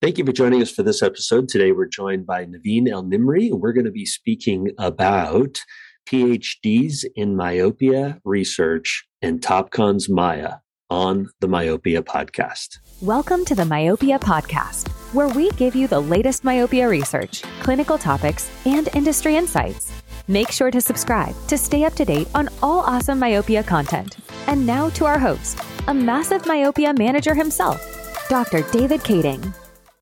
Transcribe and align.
Thank 0.00 0.16
you 0.16 0.24
for 0.24 0.30
joining 0.30 0.62
us 0.62 0.70
for 0.70 0.84
this 0.84 1.02
episode. 1.02 1.48
Today 1.48 1.72
we're 1.72 1.86
joined 1.86 2.24
by 2.24 2.44
Nevin 2.44 2.86
El 2.86 3.02
Nimri, 3.02 3.50
and 3.50 3.60
we're 3.60 3.72
going 3.72 3.84
to 3.84 3.90
be 3.90 4.06
speaking 4.06 4.70
about 4.78 5.60
PhDs 6.08 7.04
in 7.16 7.34
myopia 7.34 8.20
research 8.24 9.08
and 9.22 9.40
Topcon's 9.40 10.08
Myah 10.08 10.58
on 10.88 11.26
the 11.40 11.48
Myopia 11.48 12.02
Podcast. 12.02 12.78
Welcome 13.02 13.44
to 13.46 13.56
the 13.56 13.64
Myopia 13.64 14.20
Podcast, 14.20 14.86
where 15.12 15.26
we 15.30 15.50
give 15.52 15.74
you 15.74 15.88
the 15.88 16.00
latest 16.00 16.44
myopia 16.44 16.88
research, 16.88 17.42
clinical 17.58 17.98
topics, 17.98 18.48
and 18.66 18.88
industry 18.94 19.34
insights. 19.34 19.92
Make 20.28 20.52
sure 20.52 20.70
to 20.70 20.80
subscribe 20.80 21.34
to 21.48 21.58
stay 21.58 21.82
up 21.82 21.94
to 21.94 22.04
date 22.04 22.28
on 22.36 22.48
all 22.62 22.82
awesome 22.82 23.18
myopia 23.18 23.64
content. 23.64 24.18
And 24.46 24.64
now 24.64 24.90
to 24.90 25.06
our 25.06 25.18
host, 25.18 25.58
a 25.88 25.92
massive 25.92 26.46
myopia 26.46 26.94
manager 26.94 27.34
himself, 27.34 27.84
Dr. 28.28 28.62
David 28.70 29.00
Kading. 29.00 29.52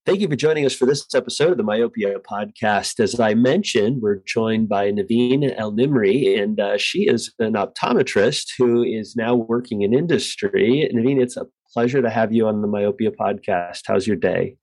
Thank 0.06 0.20
you 0.20 0.28
for 0.28 0.36
joining 0.36 0.64
us 0.64 0.72
for 0.72 0.86
this 0.86 1.04
episode 1.16 1.50
of 1.50 1.56
the 1.56 1.64
Myopia 1.64 2.20
Podcast. 2.20 3.00
As 3.00 3.18
I 3.18 3.34
mentioned, 3.34 4.02
we're 4.02 4.22
joined 4.24 4.68
by 4.68 4.88
Nevin 4.92 5.42
El 5.58 5.72
Nimri, 5.72 6.40
and 6.40 6.60
uh, 6.60 6.78
she 6.78 7.08
is 7.08 7.34
an 7.40 7.54
optometrist 7.54 8.50
who 8.56 8.84
is 8.84 9.16
now 9.16 9.34
working 9.34 9.82
in 9.82 9.92
industry. 9.92 10.88
Nevin, 10.92 11.20
it's 11.20 11.36
a 11.36 11.48
pleasure 11.72 12.00
to 12.02 12.08
have 12.08 12.32
you 12.32 12.46
on 12.46 12.62
the 12.62 12.68
Myopia 12.68 13.10
Podcast. 13.10 13.80
How's 13.88 14.06
your 14.06 14.14
day? 14.14 14.56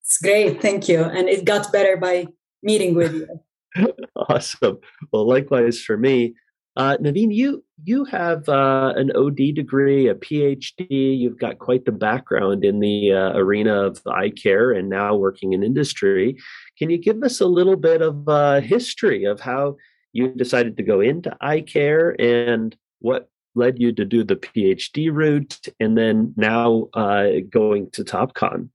It's 0.00 0.16
great. 0.22 0.62
Thank 0.62 0.88
you. 0.88 1.02
And 1.02 1.28
it 1.28 1.44
got 1.44 1.70
better 1.70 1.98
by 1.98 2.28
meeting 2.62 2.94
with 2.94 3.12
you. 3.12 3.92
awesome. 4.16 4.78
Well, 5.12 5.28
likewise 5.28 5.82
for 5.82 5.98
me. 5.98 6.34
Uh, 6.74 6.96
Nevin, 7.00 7.30
you 7.30 7.62
you 7.84 8.04
have 8.06 8.48
uh, 8.48 8.94
an 8.96 9.12
OD 9.14 9.54
degree, 9.54 10.08
a 10.08 10.14
PhD. 10.14 11.18
You've 11.18 11.38
got 11.38 11.58
quite 11.58 11.84
the 11.84 11.92
background 11.92 12.64
in 12.64 12.80
the 12.80 13.12
uh, 13.12 13.32
arena 13.36 13.82
of 13.82 14.00
eye 14.06 14.30
care, 14.30 14.72
and 14.72 14.88
now 14.88 15.14
working 15.14 15.52
in 15.52 15.62
industry. 15.62 16.36
Can 16.78 16.88
you 16.88 16.96
give 16.96 17.22
us 17.22 17.40
a 17.40 17.46
little 17.46 17.76
bit 17.76 18.00
of 18.00 18.26
uh, 18.28 18.60
history 18.60 19.24
of 19.24 19.40
how 19.40 19.76
you 20.14 20.28
decided 20.28 20.76
to 20.78 20.82
go 20.82 21.00
into 21.00 21.36
eye 21.40 21.60
care 21.60 22.16
and 22.20 22.74
what 23.00 23.28
led 23.54 23.78
you 23.78 23.92
to 23.92 24.04
do 24.04 24.24
the 24.24 24.36
PhD 24.36 25.12
route, 25.12 25.58
and 25.78 25.98
then 25.98 26.32
now 26.36 26.88
uh, 26.94 27.26
going 27.50 27.90
to 27.90 28.02
Topcon? 28.02 28.70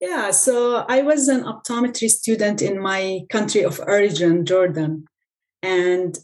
Yeah, 0.00 0.30
so 0.32 0.84
I 0.88 1.02
was 1.02 1.28
an 1.28 1.44
optometry 1.44 2.08
student 2.08 2.60
in 2.60 2.80
my 2.80 3.20
country 3.30 3.62
of 3.62 3.80
origin, 3.80 4.44
Jordan, 4.44 5.06
and 5.62 6.18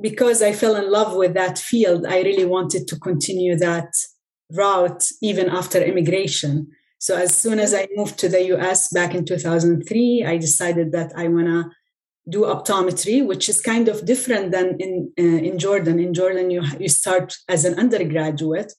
because 0.00 0.42
I 0.42 0.52
fell 0.52 0.76
in 0.76 0.90
love 0.90 1.16
with 1.16 1.34
that 1.34 1.58
field, 1.58 2.06
I 2.06 2.22
really 2.22 2.44
wanted 2.44 2.86
to 2.88 2.98
continue 2.98 3.56
that 3.56 3.92
route 4.50 5.04
even 5.20 5.48
after 5.48 5.82
immigration. 5.82 6.68
So 6.98 7.16
as 7.16 7.36
soon 7.36 7.58
as 7.58 7.74
I 7.74 7.88
moved 7.96 8.18
to 8.20 8.28
the 8.28 8.44
US 8.54 8.92
back 8.92 9.14
in 9.14 9.24
2003, 9.24 10.24
I 10.26 10.36
decided 10.36 10.92
that 10.92 11.12
I 11.16 11.28
want 11.28 11.46
to 11.46 11.70
do 12.28 12.42
optometry, 12.42 13.26
which 13.26 13.48
is 13.48 13.60
kind 13.60 13.88
of 13.88 14.06
different 14.06 14.52
than 14.52 14.76
in 14.78 15.12
uh, 15.18 15.22
in 15.22 15.58
Jordan. 15.58 15.98
In 15.98 16.14
Jordan, 16.14 16.50
you 16.50 16.62
you 16.78 16.88
start 16.88 17.34
as 17.48 17.64
an 17.64 17.74
undergraduate, 17.78 18.72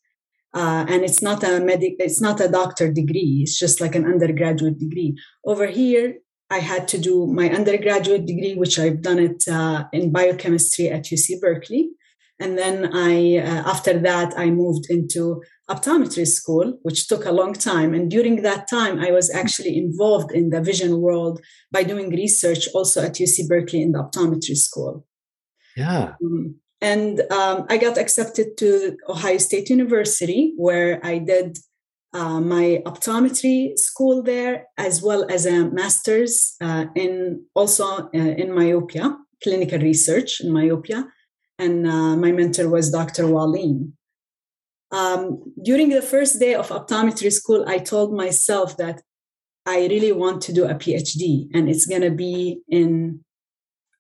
uh, 0.54 0.86
and 0.88 1.04
it's 1.04 1.22
not 1.22 1.44
a 1.44 1.60
medic, 1.60 1.96
it's 2.00 2.22
not 2.22 2.40
a 2.40 2.48
doctor 2.48 2.92
degree. 2.92 3.42
It's 3.44 3.60
just 3.60 3.82
like 3.82 3.96
an 3.96 4.06
undergraduate 4.06 4.80
degree. 4.80 5.18
Over 5.46 5.68
here, 5.68 6.20
I 6.54 6.60
had 6.60 6.88
to 6.90 6.98
do 7.00 7.26
my 7.26 7.50
undergraduate 7.50 8.26
degree, 8.28 8.54
which 8.56 8.78
I've 8.78 9.02
done 9.02 9.20
it 9.20 9.44
uh, 9.48 9.86
in 9.92 10.12
biochemistry 10.12 10.88
at 10.90 11.06
UC 11.06 11.42
Berkeley. 11.42 11.90
And 12.40 12.58
then 12.58 12.76
I, 12.94 13.38
uh, 13.38 13.64
after 13.74 13.98
that, 14.00 14.38
I 14.38 14.52
moved 14.52 14.86
into 14.90 15.42
optometry 15.70 16.28
school, 16.28 16.78
which 16.84 17.08
took 17.08 17.26
a 17.26 17.32
long 17.32 17.54
time. 17.54 17.94
And 17.94 18.12
during 18.12 18.44
that 18.44 18.68
time, 18.68 19.00
I 19.00 19.10
was 19.12 19.34
actually 19.34 19.78
involved 19.78 20.32
in 20.32 20.52
the 20.52 20.62
vision 20.62 21.02
world 21.02 21.42
by 21.72 21.84
doing 21.84 22.10
research 22.10 22.68
also 22.76 23.02
at 23.02 23.16
UC 23.16 23.48
Berkeley 23.48 23.82
in 23.82 23.94
the 23.94 24.04
optometry 24.04 24.58
school. 24.58 25.06
Yeah. 25.76 26.14
Um, 26.24 26.56
and 26.82 27.22
um, 27.32 27.66
I 27.70 27.78
got 27.78 27.98
accepted 27.98 28.58
to 28.58 28.98
Ohio 29.08 29.38
State 29.38 29.70
University, 29.70 30.54
where 30.58 31.00
I 31.04 31.18
did 31.18 31.58
uh, 32.14 32.40
my 32.40 32.82
optometry 32.86 33.78
school 33.78 34.22
there, 34.22 34.68
as 34.78 35.02
well 35.02 35.26
as 35.30 35.46
a 35.46 35.70
master's 35.72 36.56
uh, 36.62 36.86
in 36.96 37.46
also 37.56 37.86
uh, 37.86 38.10
in 38.14 38.54
myopia, 38.54 39.18
clinical 39.42 39.80
research 39.80 40.42
in 40.42 40.52
myopia. 40.52 41.08
And 41.60 41.88
uh, 41.88 42.16
my 42.16 42.32
mentor 42.32 42.70
was 42.70 42.92
Dr. 42.92 43.24
Walline. 43.24 43.94
Um, 44.92 45.54
during 45.64 45.90
the 45.90 46.02
first 46.02 46.40
day 46.40 46.54
of 46.54 46.70
optometry 46.70 47.32
school, 47.32 47.66
I 47.68 47.80
told 47.80 48.14
myself 48.14 48.78
that 48.78 49.02
I 49.66 49.88
really 49.88 50.12
want 50.12 50.42
to 50.44 50.54
do 50.54 50.66
a 50.66 50.76
PhD, 50.76 51.48
and 51.54 51.70
it's 51.70 51.86
going 51.86 52.02
to 52.02 52.12
be 52.12 52.62
in 52.68 53.24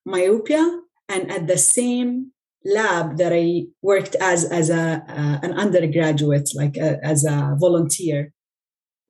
myopia 0.05 0.81
and 1.09 1.31
at 1.31 1.47
the 1.47 1.57
same 1.57 2.32
lab 2.65 3.17
that 3.17 3.33
I 3.33 3.65
worked 3.81 4.15
as 4.15 4.45
as 4.45 4.69
a 4.69 5.03
uh, 5.07 5.39
an 5.43 5.53
undergraduate, 5.53 6.49
like 6.55 6.77
a, 6.77 7.03
as 7.03 7.25
a 7.25 7.55
volunteer 7.59 8.31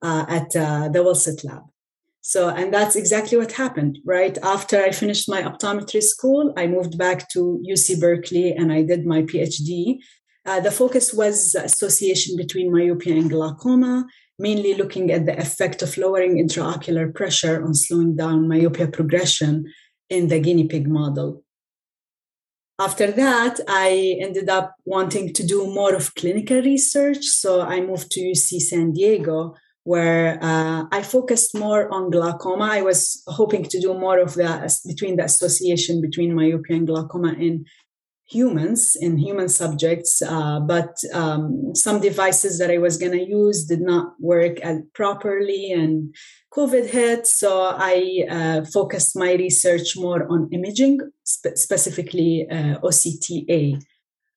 uh, 0.02 0.24
at 0.28 0.54
uh, 0.56 0.88
the 0.88 1.00
Wildsoet 1.00 1.44
lab. 1.44 1.62
So, 2.20 2.48
and 2.48 2.72
that's 2.72 2.96
exactly 2.96 3.36
what 3.36 3.52
happened. 3.52 3.98
Right 4.04 4.36
after 4.42 4.82
I 4.82 4.92
finished 4.92 5.28
my 5.28 5.42
optometry 5.42 6.02
school, 6.02 6.54
I 6.56 6.66
moved 6.66 6.96
back 6.96 7.28
to 7.30 7.62
UC 7.68 8.00
Berkeley 8.00 8.52
and 8.52 8.72
I 8.72 8.82
did 8.82 9.04
my 9.04 9.22
PhD. 9.22 9.98
Uh, 10.46 10.60
the 10.60 10.70
focus 10.70 11.12
was 11.12 11.54
association 11.54 12.36
between 12.36 12.72
myopia 12.72 13.14
and 13.14 13.28
glaucoma, 13.28 14.06
mainly 14.38 14.74
looking 14.74 15.10
at 15.10 15.26
the 15.26 15.38
effect 15.38 15.82
of 15.82 15.96
lowering 15.98 16.36
intraocular 16.36 17.14
pressure 17.14 17.62
on 17.62 17.74
slowing 17.74 18.16
down 18.16 18.48
myopia 18.48 18.88
progression 18.88 19.66
in 20.08 20.28
the 20.28 20.40
guinea 20.40 20.66
pig 20.66 20.88
model 20.88 21.43
after 22.78 23.12
that, 23.12 23.60
I 23.68 24.18
ended 24.20 24.48
up 24.48 24.74
wanting 24.84 25.32
to 25.34 25.46
do 25.46 25.66
more 25.72 25.94
of 25.94 26.14
clinical 26.16 26.60
research. 26.60 27.24
So 27.24 27.60
I 27.60 27.80
moved 27.80 28.10
to 28.12 28.20
UC 28.20 28.60
San 28.60 28.92
Diego, 28.92 29.54
where 29.84 30.42
uh, 30.42 30.84
I 30.90 31.02
focused 31.02 31.54
more 31.54 31.88
on 31.92 32.10
glaucoma. 32.10 32.64
I 32.72 32.82
was 32.82 33.22
hoping 33.28 33.64
to 33.64 33.80
do 33.80 33.94
more 33.94 34.18
of 34.18 34.34
the 34.34 34.48
between 34.86 35.16
the 35.16 35.24
association 35.24 36.00
between 36.00 36.34
myopia 36.34 36.76
and 36.76 36.86
glaucoma 36.86 37.34
in 37.34 37.64
humans 38.26 38.96
in 38.98 39.18
human 39.18 39.48
subjects 39.48 40.22
uh, 40.22 40.58
but 40.60 40.96
um, 41.12 41.74
some 41.74 42.00
devices 42.00 42.58
that 42.58 42.70
i 42.70 42.78
was 42.78 42.96
going 42.96 43.12
to 43.12 43.22
use 43.22 43.64
did 43.64 43.82
not 43.82 44.14
work 44.18 44.56
properly 44.94 45.70
and 45.72 46.14
covid 46.54 46.86
hit. 46.86 47.26
So 47.26 47.74
i 47.76 48.24
uh, 48.30 48.64
focused 48.72 49.16
my 49.16 49.32
research 49.34 49.96
more 49.96 50.26
on 50.30 50.48
imaging 50.52 51.00
spe- 51.24 51.56
specifically 51.56 52.46
uh, 52.50 52.78
octa 52.80 53.78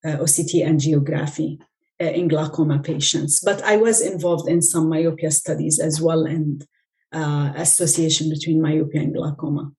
uh, 0.05 0.17
oct 0.17 0.53
angiography 0.65 1.57
uh, 2.01 2.05
in 2.05 2.27
glaucoma 2.27 2.79
patients. 2.79 3.39
But 3.39 3.61
i 3.63 3.77
was 3.77 4.01
involved 4.01 4.49
in 4.49 4.61
some 4.61 4.89
myopia 4.89 5.31
studies 5.31 5.79
as 5.79 6.01
well 6.01 6.25
and 6.25 6.65
uh, 7.13 7.53
association 7.55 8.29
between 8.29 8.61
myopia 8.61 9.01
and 9.01 9.13
glaucoma. 9.13 9.71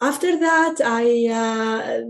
After 0.00 0.38
that 0.38 0.76
i 0.84 1.04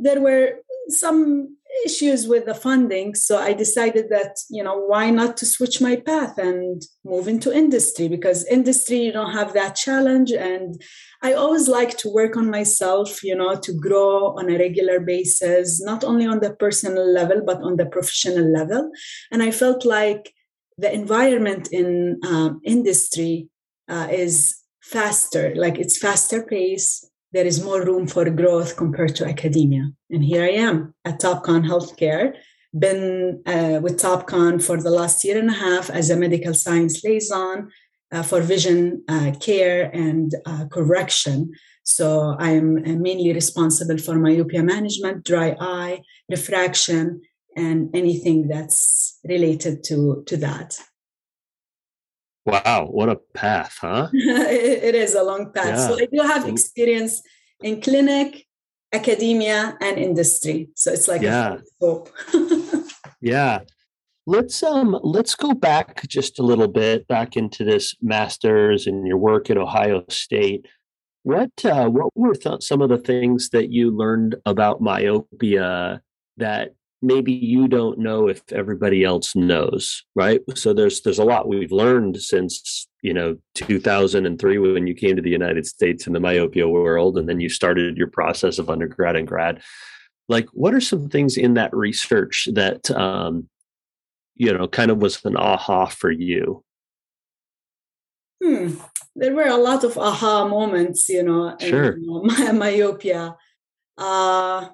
there 0.03 0.21
were 0.21 0.47
some 0.89 1.57
issues 1.85 2.27
with 2.27 2.47
the 2.47 2.55
funding 2.55 3.15
so 3.15 3.39
i 3.39 3.53
decided 3.53 4.09
that 4.09 4.37
you 4.51 4.63
know 4.63 4.77
why 4.77 5.11
not 5.11 5.37
to 5.37 5.47
switch 5.47 5.81
my 5.81 5.95
path 5.95 6.37
and 6.39 6.83
move 7.05 7.29
into 7.29 7.55
industry 7.55 8.09
because 8.09 8.47
industry 8.47 8.99
you 8.99 9.13
don't 9.13 9.33
have 9.33 9.53
that 9.53 9.77
challenge. 9.77 10.33
And 10.33 10.81
i 11.23 11.33
always 11.33 11.69
like 11.69 11.97
to 11.99 12.09
work 12.09 12.37
on 12.37 12.51
myself 12.51 13.23
you 13.23 13.37
know 13.37 13.55
to 13.57 13.73
grow 13.73 14.37
on 14.39 14.51
a 14.51 14.59
regular 14.59 15.01
basis 15.01 15.81
not 15.83 16.05
only 16.05 16.27
on 16.27 16.41
the 16.41 16.55
personal 16.55 17.07
level 17.07 17.43
but 17.45 17.63
on 17.63 17.77
the 17.77 17.87
professional 17.87 18.51
level. 18.51 18.91
And 19.31 19.43
i 19.43 19.51
felt 19.51 19.85
like 19.85 20.33
the 20.79 20.93
environment 20.93 21.69
in 21.73 22.19
um, 22.27 22.61
industry 22.65 23.49
uh, 23.89 24.09
is 24.11 24.59
faster 24.81 25.55
like 25.55 25.79
it's 25.79 25.99
faster 25.99 26.43
pace 26.43 27.05
there 27.33 27.47
is 27.47 27.63
more 27.63 27.85
room 27.85 28.07
for 28.07 28.29
growth 28.31 28.77
compared 28.77 29.15
to 29.17 29.27
academia. 29.27 29.91
And 30.11 30.25
here 30.25 30.45
I 30.45 30.51
am 30.51 30.95
at 31.05 31.21
Topcon 31.21 31.67
Healthcare, 31.67 32.35
been 32.79 33.43
uh, 33.47 33.81
with 33.83 34.01
Topcon 34.01 34.63
for 34.63 34.81
the 34.81 34.91
last 34.91 35.25
year 35.25 35.39
and 35.39 35.51
a 35.51 35.55
half 35.55 35.91
as 35.91 36.11
a 36.11 36.17
medical 36.17 36.55
science 36.55 37.03
liaison 37.05 37.71
uh, 38.13 38.23
for 38.23 38.41
vision 38.41 39.05
uh, 39.09 39.33
care 39.41 39.91
and 39.93 40.35
uh, 40.47 40.67
correction. 40.71 41.53
So 41.85 42.37
I 42.39 42.51
am 42.51 42.79
uh, 42.79 42.97
mainly 42.97 43.33
responsible 43.33 43.99
for 43.99 44.17
myopia 44.17 44.63
management, 44.63 45.25
dry 45.25 45.57
eye, 45.59 46.03
refraction, 46.29 47.23
and 47.57 47.95
anything 47.95 48.49
that's 48.49 49.19
related 49.25 49.83
to, 49.85 50.23
to 50.27 50.37
that. 50.39 50.79
Wow, 52.49 52.89
what 52.91 53.09
a 53.11 53.17
path, 53.35 53.77
huh? 53.81 54.09
it 54.13 54.95
is 54.95 55.15
a 55.15 55.23
long 55.23 55.53
path. 55.53 55.67
Yeah. 55.67 55.87
So 55.89 55.95
I 55.95 56.07
do 56.11 56.23
have 56.23 56.49
experience 56.49 57.23
in 57.63 57.83
clinic, 57.83 58.47
academia, 58.93 59.77
and 59.83 59.99
industry. 59.99 60.71
So 60.75 60.93
it's 60.93 61.09
like 61.09 61.21
yeah. 61.21 61.59
hope. 61.81 62.09
yeah. 63.21 63.61
let's 64.27 64.63
um 64.63 64.99
let's 65.03 65.35
go 65.35 65.53
back 65.53 66.07
just 66.07 66.39
a 66.39 66.43
little 66.43 66.69
bit 66.69 67.07
back 67.09 67.37
into 67.37 67.65
this 67.65 67.95
masters 68.01 68.87
and 68.87 69.07
your 69.07 69.19
work 69.19 69.51
at 69.51 69.59
Ohio 69.59 70.05
State. 70.09 70.67
What 71.25 71.53
uh, 71.65 71.89
what 71.91 72.17
were 72.17 72.35
th- 72.35 72.63
some 72.63 72.81
of 72.81 72.89
the 72.89 72.99
things 72.99 73.51
that 73.51 73.71
you 73.71 73.91
learned 73.91 74.37
about 74.47 74.81
myopia 74.81 76.01
that 76.39 76.71
maybe 77.03 77.33
you 77.33 77.69
don't 77.69 77.99
know 77.99 78.29
if 78.29 78.43
everybody 78.53 79.05
else 79.05 79.37
knows, 79.37 80.05
right? 80.15 80.41
So 80.55 80.73
there's 80.73 81.03
there's 81.03 81.19
a 81.19 81.25
lot 81.25 81.49
we've 81.49 81.73
learned 81.73 82.21
since 82.21 82.89
you 83.03 83.15
know 83.15 83.37
2003 83.55 84.59
when 84.59 84.87
you 84.87 84.95
came 84.95 85.17
to 85.17 85.23
the 85.23 85.31
United 85.31 85.67
States 85.67 86.07
in 86.07 86.13
the 86.13 86.21
myopia 86.21 86.69
world, 86.69 87.19
and 87.19 87.29
then 87.29 87.41
you 87.41 87.49
started 87.49 87.97
your 87.97 88.09
process 88.09 88.59
of 88.59 88.71
undergrad 88.71 89.17
and 89.17 89.27
grad. 89.29 89.63
Like, 90.29 90.47
what 90.53 90.75
are 90.75 90.81
some 90.81 91.09
things 91.09 91.37
in 91.37 91.55
that 91.55 91.75
research 91.75 92.49
that 92.53 92.91
um, 92.91 93.49
you 94.35 94.53
know 94.53 94.69
kind 94.69 94.91
of 94.91 94.99
was 94.99 95.25
an 95.25 95.37
aha 95.37 95.87
for 95.87 96.11
you? 96.11 96.65
Hmm. 98.43 98.75
There 99.17 99.35
were 99.35 99.49
a 99.49 99.57
lot 99.57 99.83
of 99.83 99.99
aha 99.99 100.47
moments, 100.47 101.09
you 101.09 101.25
know, 101.25 101.57
sure. 101.59 101.93
in 101.93 102.07
my, 102.25 102.53
myopia. 102.53 103.37
Uh, 103.97 104.69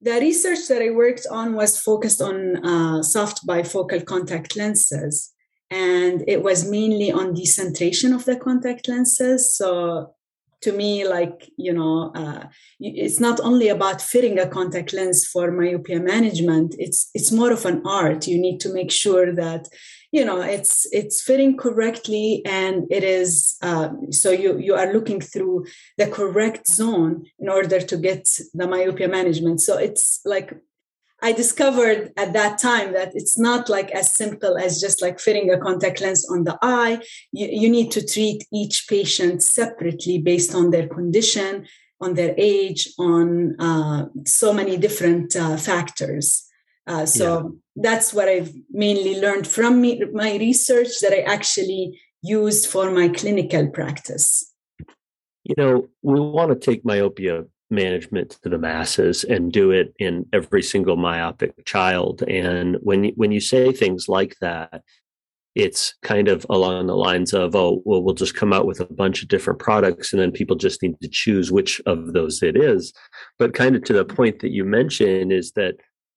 the 0.00 0.20
research 0.20 0.68
that 0.68 0.82
I 0.82 0.90
worked 0.90 1.26
on 1.30 1.54
was 1.54 1.80
focused 1.80 2.20
on 2.20 2.64
uh, 2.64 3.02
soft 3.02 3.46
bifocal 3.46 4.04
contact 4.04 4.56
lenses, 4.56 5.32
and 5.70 6.22
it 6.28 6.42
was 6.42 6.68
mainly 6.68 7.10
on 7.10 7.34
decentration 7.34 8.12
of 8.12 8.24
the 8.24 8.36
contact 8.36 8.88
lenses. 8.88 9.54
So, 9.54 10.14
to 10.62 10.72
me, 10.72 11.06
like, 11.06 11.50
you 11.56 11.72
know, 11.72 12.12
uh, 12.14 12.44
it's 12.80 13.20
not 13.20 13.40
only 13.40 13.68
about 13.68 14.00
fitting 14.00 14.38
a 14.38 14.48
contact 14.48 14.92
lens 14.92 15.26
for 15.26 15.50
myopia 15.50 16.00
management, 16.00 16.74
it's, 16.78 17.10
it's 17.14 17.32
more 17.32 17.52
of 17.52 17.64
an 17.64 17.82
art. 17.84 18.26
You 18.26 18.38
need 18.38 18.60
to 18.60 18.72
make 18.72 18.90
sure 18.90 19.34
that 19.34 19.68
you 20.12 20.24
know 20.24 20.40
it's 20.40 20.86
it's 20.92 21.22
fitting 21.22 21.56
correctly 21.56 22.42
and 22.46 22.84
it 22.90 23.04
is 23.04 23.56
uh, 23.62 23.88
so 24.10 24.30
you 24.30 24.58
you 24.58 24.74
are 24.74 24.92
looking 24.92 25.20
through 25.20 25.66
the 25.98 26.06
correct 26.06 26.66
zone 26.68 27.24
in 27.38 27.48
order 27.48 27.80
to 27.80 27.96
get 27.96 28.24
the 28.54 28.66
myopia 28.66 29.08
management 29.08 29.60
so 29.60 29.76
it's 29.76 30.20
like 30.24 30.54
i 31.22 31.32
discovered 31.32 32.12
at 32.16 32.32
that 32.32 32.58
time 32.58 32.92
that 32.92 33.12
it's 33.14 33.38
not 33.38 33.68
like 33.68 33.90
as 33.90 34.12
simple 34.12 34.56
as 34.56 34.80
just 34.80 35.02
like 35.02 35.18
fitting 35.18 35.50
a 35.50 35.58
contact 35.58 36.00
lens 36.00 36.28
on 36.30 36.44
the 36.44 36.58
eye 36.62 37.00
you, 37.32 37.48
you 37.48 37.68
need 37.68 37.90
to 37.90 38.04
treat 38.04 38.46
each 38.52 38.86
patient 38.88 39.42
separately 39.42 40.18
based 40.18 40.54
on 40.54 40.70
their 40.70 40.88
condition 40.88 41.66
on 42.00 42.14
their 42.14 42.34
age 42.36 42.88
on 42.98 43.58
uh, 43.58 44.04
so 44.26 44.52
many 44.52 44.76
different 44.76 45.34
uh, 45.34 45.56
factors 45.56 46.46
uh, 46.86 47.04
so 47.04 47.26
yeah. 47.74 47.82
that's 47.82 48.14
what 48.14 48.28
I've 48.28 48.54
mainly 48.70 49.20
learned 49.20 49.46
from 49.46 49.80
me, 49.80 50.02
my 50.12 50.36
research 50.36 51.00
that 51.02 51.12
I 51.12 51.22
actually 51.22 52.00
used 52.22 52.66
for 52.66 52.90
my 52.90 53.08
clinical 53.08 53.68
practice. 53.68 54.52
You 55.42 55.54
know, 55.56 55.88
we 56.02 56.20
want 56.20 56.50
to 56.50 56.56
take 56.56 56.84
myopia 56.84 57.44
management 57.70 58.38
to 58.42 58.48
the 58.48 58.58
masses 58.58 59.24
and 59.24 59.52
do 59.52 59.70
it 59.70 59.92
in 59.98 60.26
every 60.32 60.62
single 60.62 60.96
myopic 60.96 61.64
child. 61.64 62.22
And 62.22 62.76
when 62.80 63.04
you, 63.04 63.12
when 63.16 63.32
you 63.32 63.40
say 63.40 63.72
things 63.72 64.08
like 64.08 64.36
that, 64.40 64.82
it's 65.56 65.94
kind 66.02 66.28
of 66.28 66.44
along 66.50 66.86
the 66.86 66.96
lines 66.96 67.32
of, 67.32 67.56
oh, 67.56 67.82
well, 67.84 68.02
we'll 68.02 68.14
just 68.14 68.34
come 68.34 68.52
out 68.52 68.66
with 68.66 68.78
a 68.78 68.84
bunch 68.84 69.22
of 69.22 69.28
different 69.28 69.58
products 69.58 70.12
and 70.12 70.20
then 70.20 70.30
people 70.30 70.54
just 70.54 70.82
need 70.82 71.00
to 71.00 71.08
choose 71.08 71.50
which 71.50 71.80
of 71.86 72.12
those 72.12 72.42
it 72.42 72.56
is. 72.56 72.92
But 73.38 73.54
kind 73.54 73.74
of 73.74 73.82
to 73.84 73.94
the 73.94 74.04
point 74.04 74.40
that 74.40 74.50
you 74.50 74.64
mentioned 74.64 75.32
is 75.32 75.52
that 75.52 75.76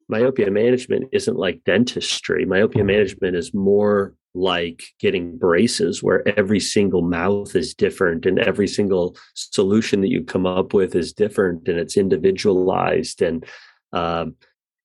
myopia 0.10 0.52
management 0.52 1.06
isn't 1.14 1.38
like 1.38 1.62
dentistry. 1.66 2.44
Myopia 2.44 2.82
mm-hmm. 2.82 2.88
management 2.88 3.38
is 3.38 3.54
more 3.54 4.14
like 4.34 4.84
getting 5.00 5.38
braces 5.38 6.04
where 6.04 6.28
every 6.38 6.60
single 6.60 7.02
mouth 7.02 7.56
is 7.56 7.74
different 7.74 8.26
and 8.26 8.40
every 8.40 8.68
single 8.68 9.18
solution 9.34 10.02
that 10.02 10.10
you 10.10 10.24
come 10.24 10.46
up 10.46 10.74
with 10.74 10.96
is 10.96 11.14
different 11.14 11.68
and 11.68 11.80
it's 11.80 11.98
individualized. 11.98 13.22
And 13.22 13.46
um, 13.92 14.36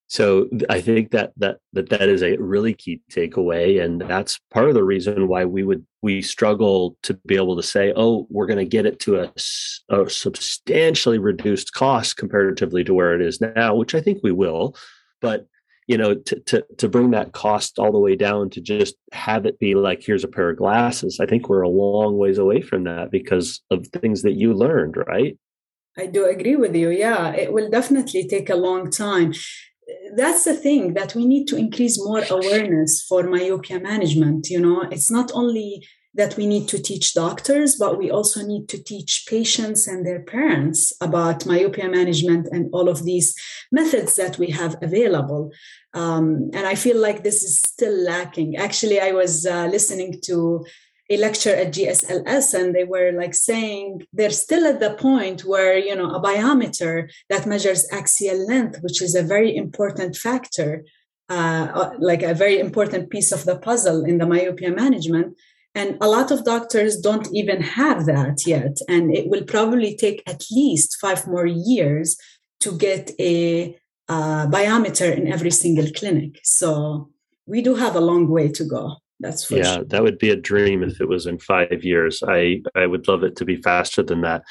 so 0.06 0.48
i 0.68 0.80
think 0.80 1.10
that 1.10 1.32
that 1.36 1.58
that 1.72 1.88
that 1.88 2.08
is 2.08 2.22
a 2.22 2.36
really 2.36 2.74
key 2.74 3.00
takeaway. 3.10 3.82
And 3.82 4.00
that's 4.02 4.38
part 4.52 4.68
of 4.68 4.74
the 4.74 4.84
reason 4.84 5.28
why 5.28 5.44
we 5.44 5.62
would 5.62 5.84
we 6.02 6.22
struggle 6.22 6.96
to 7.02 7.14
be 7.26 7.36
able 7.36 7.56
to 7.56 7.62
say 7.62 7.92
oh 7.96 8.26
we're 8.30 8.46
going 8.46 8.58
to 8.58 8.64
get 8.64 8.86
it 8.86 9.00
to 9.00 9.20
a, 9.20 9.32
a 9.88 10.08
substantially 10.08 11.18
reduced 11.18 11.72
cost 11.72 12.16
comparatively 12.16 12.84
to 12.84 12.94
where 12.94 13.14
it 13.14 13.22
is 13.22 13.40
now 13.40 13.74
which 13.74 13.94
i 13.94 14.00
think 14.00 14.20
we 14.22 14.32
will. 14.32 14.76
But 15.20 15.46
you 15.86 15.98
know 15.98 16.14
to, 16.14 16.40
to 16.40 16.64
to 16.78 16.88
bring 16.88 17.10
that 17.10 17.32
cost 17.32 17.78
all 17.78 17.92
the 17.92 17.98
way 17.98 18.16
down 18.16 18.50
to 18.50 18.60
just 18.60 18.94
have 19.12 19.46
it 19.46 19.58
be 19.58 19.74
like 19.74 20.02
here's 20.02 20.24
a 20.24 20.28
pair 20.28 20.50
of 20.50 20.56
glasses. 20.56 21.18
I 21.20 21.26
think 21.26 21.48
we're 21.48 21.62
a 21.62 21.68
long 21.68 22.16
ways 22.16 22.38
away 22.38 22.60
from 22.62 22.84
that 22.84 23.10
because 23.10 23.60
of 23.70 23.86
things 23.88 24.22
that 24.22 24.32
you 24.32 24.54
learned 24.54 24.96
right? 24.96 25.36
I 25.96 26.06
do 26.06 26.26
agree 26.26 26.56
with 26.56 26.74
you. 26.74 26.90
Yeah 26.90 27.32
it 27.34 27.52
will 27.52 27.70
definitely 27.70 28.26
take 28.26 28.50
a 28.50 28.56
long 28.56 28.90
time. 28.90 29.34
That's 30.16 30.44
the 30.44 30.54
thing 30.54 30.94
that 30.94 31.14
we 31.14 31.26
need 31.26 31.46
to 31.48 31.56
increase 31.56 32.02
more 32.02 32.24
awareness 32.30 33.04
for 33.08 33.24
myopia 33.24 33.80
management 33.80 34.48
you 34.48 34.60
know? 34.60 34.82
It's 34.90 35.10
not 35.10 35.30
only 35.34 35.86
that 36.14 36.36
we 36.36 36.46
need 36.46 36.68
to 36.68 36.80
teach 36.80 37.14
doctors, 37.14 37.76
but 37.76 37.98
we 37.98 38.10
also 38.10 38.40
need 38.42 38.68
to 38.68 38.82
teach 38.82 39.24
patients 39.28 39.86
and 39.86 40.06
their 40.06 40.20
parents 40.20 40.92
about 41.00 41.46
myopia 41.46 41.88
management 41.88 42.48
and 42.52 42.70
all 42.72 42.88
of 42.88 43.04
these 43.04 43.34
methods 43.72 44.14
that 44.16 44.38
we 44.38 44.50
have 44.50 44.76
available. 44.80 45.50
Um, 45.92 46.50
and 46.52 46.66
I 46.66 46.76
feel 46.76 47.00
like 47.00 47.22
this 47.22 47.42
is 47.42 47.58
still 47.58 47.94
lacking. 47.94 48.56
Actually, 48.56 49.00
I 49.00 49.10
was 49.10 49.44
uh, 49.44 49.66
listening 49.66 50.20
to 50.24 50.64
a 51.10 51.16
lecture 51.16 51.54
at 51.54 51.72
GSLS 51.72 52.54
and 52.54 52.74
they 52.74 52.84
were 52.84 53.12
like 53.12 53.34
saying 53.34 54.06
they're 54.12 54.30
still 54.30 54.66
at 54.66 54.80
the 54.80 54.94
point 54.94 55.44
where, 55.44 55.76
you 55.76 55.94
know, 55.94 56.10
a 56.10 56.22
biometer 56.22 57.10
that 57.28 57.46
measures 57.46 57.86
axial 57.92 58.46
length, 58.46 58.78
which 58.82 59.02
is 59.02 59.14
a 59.14 59.22
very 59.22 59.54
important 59.54 60.16
factor, 60.16 60.84
uh, 61.28 61.68
uh 61.74 61.90
like 61.98 62.22
a 62.22 62.34
very 62.34 62.58
important 62.58 63.10
piece 63.10 63.32
of 63.32 63.44
the 63.44 63.58
puzzle 63.58 64.04
in 64.04 64.18
the 64.18 64.26
myopia 64.26 64.70
management 64.70 65.36
and 65.74 65.98
a 66.00 66.08
lot 66.08 66.30
of 66.30 66.44
doctors 66.44 66.96
don't 66.96 67.28
even 67.32 67.60
have 67.60 68.06
that 68.06 68.46
yet. 68.46 68.78
And 68.88 69.14
it 69.14 69.28
will 69.28 69.44
probably 69.44 69.96
take 69.96 70.22
at 70.26 70.44
least 70.50 70.98
five 71.00 71.26
more 71.26 71.46
years 71.46 72.16
to 72.60 72.76
get 72.78 73.10
a 73.18 73.76
uh, 74.08 74.46
biometer 74.46 75.16
in 75.16 75.32
every 75.32 75.50
single 75.50 75.90
clinic. 75.90 76.40
So 76.44 77.10
we 77.46 77.60
do 77.60 77.74
have 77.74 77.96
a 77.96 78.00
long 78.00 78.28
way 78.28 78.48
to 78.48 78.64
go. 78.64 78.96
That's 79.20 79.44
for 79.44 79.56
yeah, 79.56 79.76
sure. 79.76 79.84
that 79.84 80.02
would 80.02 80.18
be 80.18 80.30
a 80.30 80.36
dream 80.36 80.82
if 80.82 81.00
it 81.00 81.08
was 81.08 81.26
in 81.26 81.38
five 81.38 81.84
years. 81.84 82.22
I, 82.26 82.62
I 82.74 82.86
would 82.86 83.08
love 83.08 83.22
it 83.22 83.36
to 83.36 83.44
be 83.44 83.56
faster 83.56 84.02
than 84.02 84.20
that. 84.22 84.42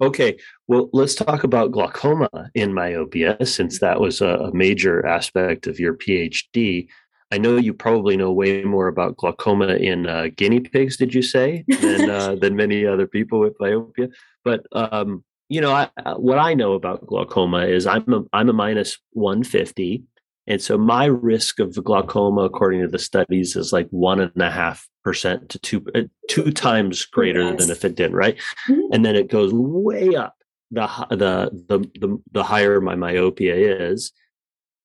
Okay, 0.00 0.36
well, 0.66 0.88
let's 0.92 1.14
talk 1.14 1.44
about 1.44 1.70
glaucoma 1.70 2.28
in 2.54 2.74
myopia, 2.74 3.36
since 3.44 3.78
that 3.78 4.00
was 4.00 4.20
a 4.20 4.50
major 4.52 5.06
aspect 5.06 5.66
of 5.66 5.78
your 5.78 5.94
PhD. 5.94 6.88
I 7.32 7.38
know 7.38 7.56
you 7.56 7.72
probably 7.72 8.16
know 8.18 8.30
way 8.30 8.62
more 8.62 8.88
about 8.88 9.16
glaucoma 9.16 9.68
in 9.76 10.06
uh, 10.06 10.28
guinea 10.36 10.60
pigs, 10.60 10.98
did 10.98 11.14
you 11.14 11.22
say, 11.22 11.64
than 11.66 12.10
uh, 12.10 12.34
than 12.40 12.54
many 12.56 12.84
other 12.84 13.06
people 13.06 13.40
with 13.40 13.56
myopia. 13.58 14.08
But 14.44 14.66
um, 14.72 15.24
you 15.48 15.62
know, 15.62 15.72
I, 15.72 15.88
what 16.16 16.38
I 16.38 16.52
know 16.52 16.74
about 16.74 17.06
glaucoma 17.06 17.64
is 17.64 17.86
I'm 17.86 18.12
a, 18.12 18.22
I'm 18.34 18.50
a 18.50 18.52
minus 18.52 18.98
150, 19.12 20.04
and 20.46 20.60
so 20.60 20.76
my 20.76 21.06
risk 21.06 21.58
of 21.58 21.82
glaucoma, 21.82 22.42
according 22.42 22.82
to 22.82 22.88
the 22.88 22.98
studies, 22.98 23.56
is 23.56 23.72
like 23.72 23.88
one 23.88 24.20
and 24.20 24.42
a 24.42 24.50
half 24.50 24.86
percent 25.02 25.48
to 25.48 25.58
two 25.58 25.86
uh, 25.94 26.02
two 26.28 26.50
times 26.50 27.06
greater 27.06 27.42
yes. 27.42 27.60
than 27.60 27.70
if 27.70 27.82
it 27.82 27.94
didn't, 27.94 28.14
right? 28.14 28.36
Mm-hmm. 28.68 28.92
And 28.92 29.06
then 29.06 29.16
it 29.16 29.30
goes 29.30 29.54
way 29.54 30.14
up 30.14 30.34
the 30.70 30.86
the 31.08 31.50
the 31.68 31.78
the, 31.98 32.22
the 32.32 32.42
higher 32.42 32.78
my 32.82 32.94
myopia 32.94 33.54
is 33.54 34.12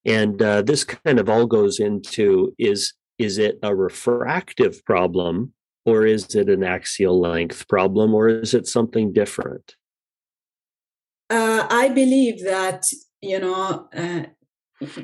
and 0.08 0.42
uh, 0.42 0.62
this 0.62 0.86
kind 0.86 1.20
of 1.20 1.30
all 1.30 1.46
goes 1.46 1.80
into 1.80 2.56
is 2.58 2.94
is 3.20 3.38
it 3.38 3.60
a 3.62 3.76
refractive 3.76 4.84
problem 4.86 5.54
or 5.86 6.06
is 6.06 6.34
it 6.36 6.50
an 6.50 6.64
axial 6.64 7.20
length 7.20 7.68
problem 7.68 8.14
or 8.14 8.30
is 8.30 8.54
it 8.54 8.68
something 8.68 9.12
different? 9.12 9.76
Uh, 11.30 11.68
I 11.70 11.90
believe 11.90 12.44
that 12.46 12.86
you 13.22 13.40
know 13.40 13.90
uh, 13.94 14.24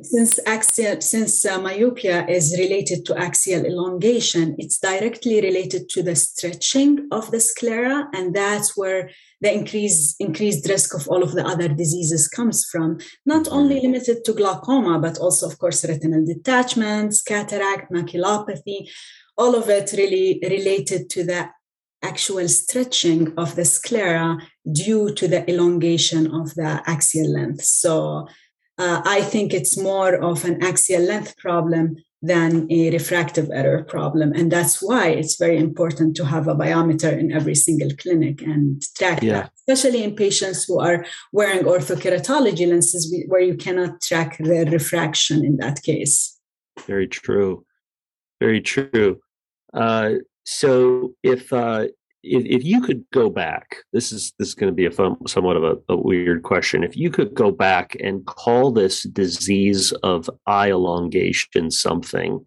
since 0.01 0.39
axial 0.46 1.01
since 1.01 1.46
uh, 1.46 1.60
myopia 1.60 2.27
is 2.27 2.56
related 2.60 3.03
to 3.06 3.18
axial 3.18 3.65
elongation 3.65 4.56
it's 4.60 4.77
directly 4.77 5.42
related 5.42 5.89
to 5.89 6.03
the 6.03 6.15
stretching 6.15 7.08
of 7.12 7.32
the 7.32 7.39
sclera 7.39 8.08
and 8.13 8.36
that's 8.36 8.77
where 8.77 9.10
the 9.44 9.53
increased 9.53 10.15
increased 10.20 10.68
risk 10.70 10.94
of 10.96 11.08
all 11.10 11.22
of 11.22 11.34
the 11.34 11.46
other 11.46 11.68
diseases 11.68 12.30
comes 12.30 12.65
from. 12.72 12.98
Not 13.25 13.44
mm-hmm. 13.44 13.58
only 13.58 13.82
limited 13.82 14.24
to 14.24 14.34
glaucoma 14.34 15.00
but 15.00 15.18
also 15.18 15.48
of 15.48 15.60
course 15.60 15.86
retinal 15.86 16.25
detachments 16.25 17.22
cataract 17.22 17.92
maculopathy 17.92 18.89
all 19.38 19.56
of 19.56 19.70
it 19.70 19.92
really 19.94 20.39
related 20.44 21.10
to 21.10 21.24
the 21.24 21.50
actual 22.03 22.48
stretching 22.48 23.34
of 23.38 23.56
the 23.56 23.65
sclera 23.65 24.38
due 24.72 25.13
to 25.13 25.27
the 25.27 25.50
elongation 25.50 26.27
of 26.34 26.53
the 26.56 26.84
axial 26.86 27.32
length. 27.34 27.63
So 27.63 28.27
uh, 28.77 29.01
I 29.06 29.22
think 29.22 29.53
it's 29.53 29.77
more 29.77 30.15
of 30.15 30.46
an 30.46 30.63
axial 30.63 31.01
length 31.01 31.38
problem 31.38 31.98
than 32.24 32.72
a 32.72 32.89
refractive 32.89 33.50
error 33.51 33.84
problem. 33.84 34.32
And 34.32 34.50
that's 34.50 34.82
why 34.82 35.10
it's 35.10 35.36
very 35.36 35.58
important 35.58 36.15
to 36.15 36.25
have 36.25 36.48
a 36.48 36.56
biometer 36.56 37.12
in 37.12 37.34
every 37.34 37.53
single 37.53 37.89
clinic 37.98 38.42
and 38.42 38.82
track 38.96 39.22
yeah. 39.22 39.34
that, 39.34 39.51
especially 39.58 40.03
in 40.03 40.15
patients 40.15 40.63
who 40.63 40.80
are 40.80 41.06
wearing 41.34 41.65
orthokeratology 41.65 42.65
lenses 42.65 43.13
where 43.27 43.42
you 43.42 43.56
cannot 43.56 44.01
track 44.01 44.38
the 44.38 44.65
refraction 44.72 45.44
in 45.44 45.58
that 45.58 45.84
case. 45.84 46.39
Very 46.88 47.08
true. 47.08 47.65
Very 48.39 48.62
true. 48.62 49.20
Uh, 49.74 50.13
so 50.46 51.15
if 51.24 51.51
uh, 51.51 51.88
if, 52.24 52.46
if 52.46 52.63
you 52.63 52.82
could 52.82 53.03
go 53.12 53.30
back, 53.30 53.77
this 53.92 54.12
is 54.12 54.34
this 54.39 54.50
is 54.50 54.56
going 54.56 54.72
to 54.72 54.75
be 54.75 54.86
a 54.86 54.92
fun, 54.92 55.15
somewhat 55.27 55.58
of 55.58 55.63
a, 55.63 55.75
a, 55.89 55.98
weird 55.98 56.44
question. 56.44 56.84
If 56.84 56.96
you 56.96 57.10
could 57.10 57.34
go 57.34 57.51
back 57.51 57.96
and 58.00 58.25
call 58.25 58.72
this 58.72 59.03
disease 59.03 59.92
of 60.03 60.30
eye 60.48 60.70
elongation 60.70 61.70
something, 61.70 62.44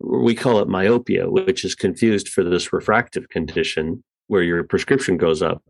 we 0.00 0.34
call 0.34 0.60
it 0.60 0.68
myopia, 0.68 1.28
which 1.28 1.64
is 1.64 1.74
confused 1.74 2.28
for 2.28 2.42
this 2.42 2.72
refractive 2.72 3.28
condition 3.28 4.02
where 4.28 4.42
your 4.42 4.64
prescription 4.64 5.18
goes 5.18 5.42
up. 5.42 5.62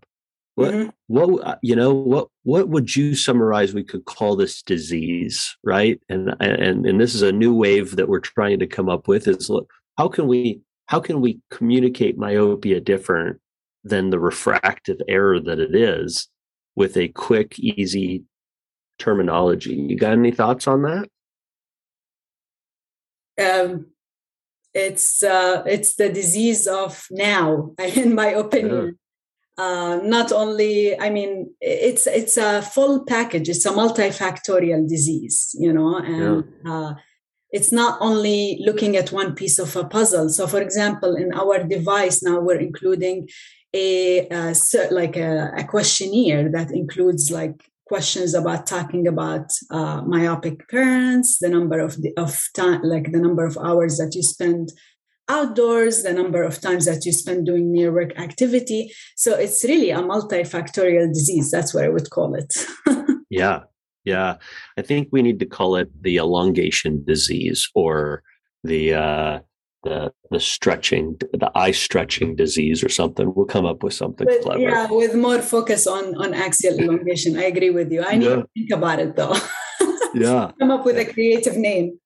What 0.54 0.72
mm-hmm. 0.72 0.88
what 1.08 1.46
uh, 1.46 1.56
you 1.62 1.74
know 1.74 1.92
what 1.92 2.28
what 2.44 2.68
would 2.68 2.94
you 2.94 3.16
summarize 3.16 3.74
we 3.74 3.82
could 3.82 4.04
call 4.04 4.36
this 4.36 4.62
disease, 4.62 5.56
right? 5.64 6.00
And 6.08 6.36
and 6.38 6.86
and 6.86 7.00
this 7.00 7.16
is 7.16 7.22
a 7.22 7.32
new 7.32 7.52
wave 7.52 7.96
that 7.96 8.08
we're 8.08 8.20
trying 8.20 8.60
to 8.60 8.66
come 8.66 8.88
up 8.88 9.08
with. 9.08 9.26
Is 9.26 9.50
look, 9.50 9.68
how 9.98 10.06
can 10.06 10.28
we 10.28 10.60
how 10.86 11.00
can 11.00 11.20
we 11.20 11.40
communicate 11.50 12.18
myopia 12.18 12.80
different 12.80 13.40
than 13.82 14.10
the 14.10 14.18
refractive 14.18 15.00
error 15.08 15.40
that 15.40 15.58
it 15.58 15.74
is 15.74 16.28
with 16.76 16.96
a 16.96 17.08
quick, 17.08 17.58
easy 17.58 18.24
terminology? 18.98 19.74
You 19.74 19.96
got 19.96 20.12
any 20.12 20.30
thoughts 20.30 20.66
on 20.66 20.82
that? 20.82 21.08
Um, 23.40 23.86
it's 24.72 25.22
uh, 25.22 25.62
it's 25.66 25.96
the 25.96 26.08
disease 26.08 26.66
of 26.66 27.06
now, 27.10 27.74
in 27.96 28.14
my 28.14 28.28
opinion. 28.28 28.84
Yeah. 28.84 28.90
Uh, 29.56 30.00
not 30.02 30.32
only, 30.32 30.98
I 30.98 31.10
mean, 31.10 31.54
it's 31.60 32.08
it's 32.08 32.36
a 32.36 32.60
full 32.60 33.04
package. 33.04 33.48
It's 33.48 33.64
a 33.64 33.70
multifactorial 33.70 34.88
disease, 34.88 35.54
you 35.58 35.72
know, 35.72 35.96
and 35.98 36.44
yeah. 36.64 36.72
uh, 36.72 36.94
it's 37.54 37.70
not 37.70 37.96
only 38.00 38.58
looking 38.66 38.96
at 38.96 39.12
one 39.12 39.32
piece 39.32 39.60
of 39.60 39.76
a 39.76 39.84
puzzle. 39.84 40.28
So, 40.28 40.48
for 40.48 40.60
example, 40.60 41.14
in 41.14 41.32
our 41.32 41.62
device 41.62 42.20
now, 42.20 42.40
we're 42.40 42.58
including 42.58 43.28
a, 43.72 44.26
a 44.28 44.54
like 44.90 45.16
a, 45.16 45.52
a, 45.56 45.62
questionnaire 45.62 46.50
that 46.50 46.72
includes 46.72 47.30
like 47.30 47.70
questions 47.86 48.34
about 48.34 48.66
talking 48.66 49.06
about 49.06 49.46
uh, 49.70 50.02
myopic 50.02 50.68
parents, 50.68 51.38
the 51.38 51.48
number 51.48 51.78
of 51.78 52.02
the, 52.02 52.12
of 52.16 52.42
time, 52.56 52.82
like 52.82 53.12
the 53.12 53.20
number 53.20 53.44
of 53.44 53.56
hours 53.58 53.98
that 53.98 54.16
you 54.16 54.22
spend 54.24 54.72
outdoors, 55.28 56.02
the 56.02 56.12
number 56.12 56.42
of 56.42 56.60
times 56.60 56.86
that 56.86 57.06
you 57.06 57.12
spend 57.12 57.46
doing 57.46 57.70
near 57.70 57.92
work 57.92 58.18
activity. 58.18 58.92
So 59.16 59.32
it's 59.34 59.62
really 59.62 59.90
a 59.90 59.98
multifactorial 59.98 61.08
disease. 61.14 61.52
That's 61.52 61.72
what 61.72 61.84
I 61.84 61.88
would 61.88 62.10
call 62.10 62.34
it. 62.34 62.52
yeah, 63.30 63.60
yeah, 64.04 64.36
I 64.76 64.82
think 64.82 65.08
we 65.10 65.22
need 65.22 65.38
to 65.40 65.46
call 65.46 65.76
it 65.76 65.90
the 66.02 66.16
elongation 66.18 67.04
disease 67.04 67.68
or 67.74 68.22
the 68.62 68.94
uh, 68.94 69.38
the 69.84 70.12
the 70.30 70.40
stretching, 70.40 71.16
the 71.32 71.50
eye 71.54 71.70
stretching 71.70 72.36
disease 72.36 72.82
or 72.82 72.88
something. 72.88 73.32
We'll 73.34 73.46
come 73.46 73.66
up 73.66 73.82
with 73.82 73.94
something 73.94 74.26
with, 74.26 74.42
clever. 74.42 74.60
Yeah, 74.60 74.86
with 74.90 75.14
more 75.14 75.40
focus 75.40 75.86
on 75.86 76.14
on 76.16 76.34
axial 76.34 76.78
elongation. 76.80 77.38
I 77.38 77.44
agree 77.44 77.70
with 77.70 77.92
you. 77.92 78.04
I 78.04 78.16
need 78.16 78.26
yeah. 78.26 78.36
to 78.36 78.48
think 78.54 78.70
about 78.70 78.98
it 78.98 79.16
though. 79.16 79.36
yeah, 80.14 80.50
come 80.58 80.70
up 80.70 80.84
with 80.84 80.98
a 80.98 81.04
creative 81.04 81.56
name. 81.56 81.98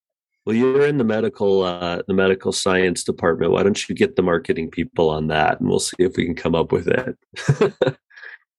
Well, 0.46 0.56
you're 0.56 0.86
in 0.86 0.98
the 0.98 1.04
medical 1.04 1.62
uh, 1.62 2.02
the 2.06 2.14
medical 2.14 2.52
science 2.52 3.02
department. 3.04 3.52
Why 3.52 3.62
don't 3.62 3.88
you 3.88 3.94
get 3.94 4.16
the 4.16 4.22
marketing 4.22 4.70
people 4.70 5.10
on 5.10 5.28
that, 5.28 5.60
and 5.60 5.68
we'll 5.68 5.80
see 5.80 5.96
if 5.98 6.16
we 6.16 6.24
can 6.24 6.34
come 6.34 6.54
up 6.54 6.72
with 6.72 6.88
it. 6.88 7.18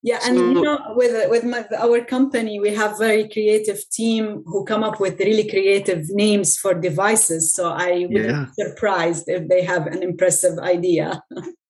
yeah 0.02 0.20
and 0.24 0.38
you 0.38 0.62
know 0.62 0.80
with 0.96 1.30
with 1.30 1.44
my, 1.44 1.66
our 1.78 2.02
company 2.02 2.60
we 2.60 2.74
have 2.74 2.98
very 2.98 3.28
creative 3.28 3.80
team 3.92 4.44
who 4.46 4.64
come 4.66 4.84
up 4.84 5.00
with 5.00 5.20
really 5.20 5.48
creative 5.48 6.10
names 6.10 6.58
for 6.58 6.74
devices. 6.74 7.54
So 7.54 7.72
i 7.72 8.08
would 8.10 8.26
yeah. 8.26 8.46
be 8.46 8.64
surprised 8.64 9.26
if 9.28 9.48
they 9.48 9.64
have 9.64 9.88
an 9.88 10.04
impressive 10.04 10.58
idea. 10.60 11.22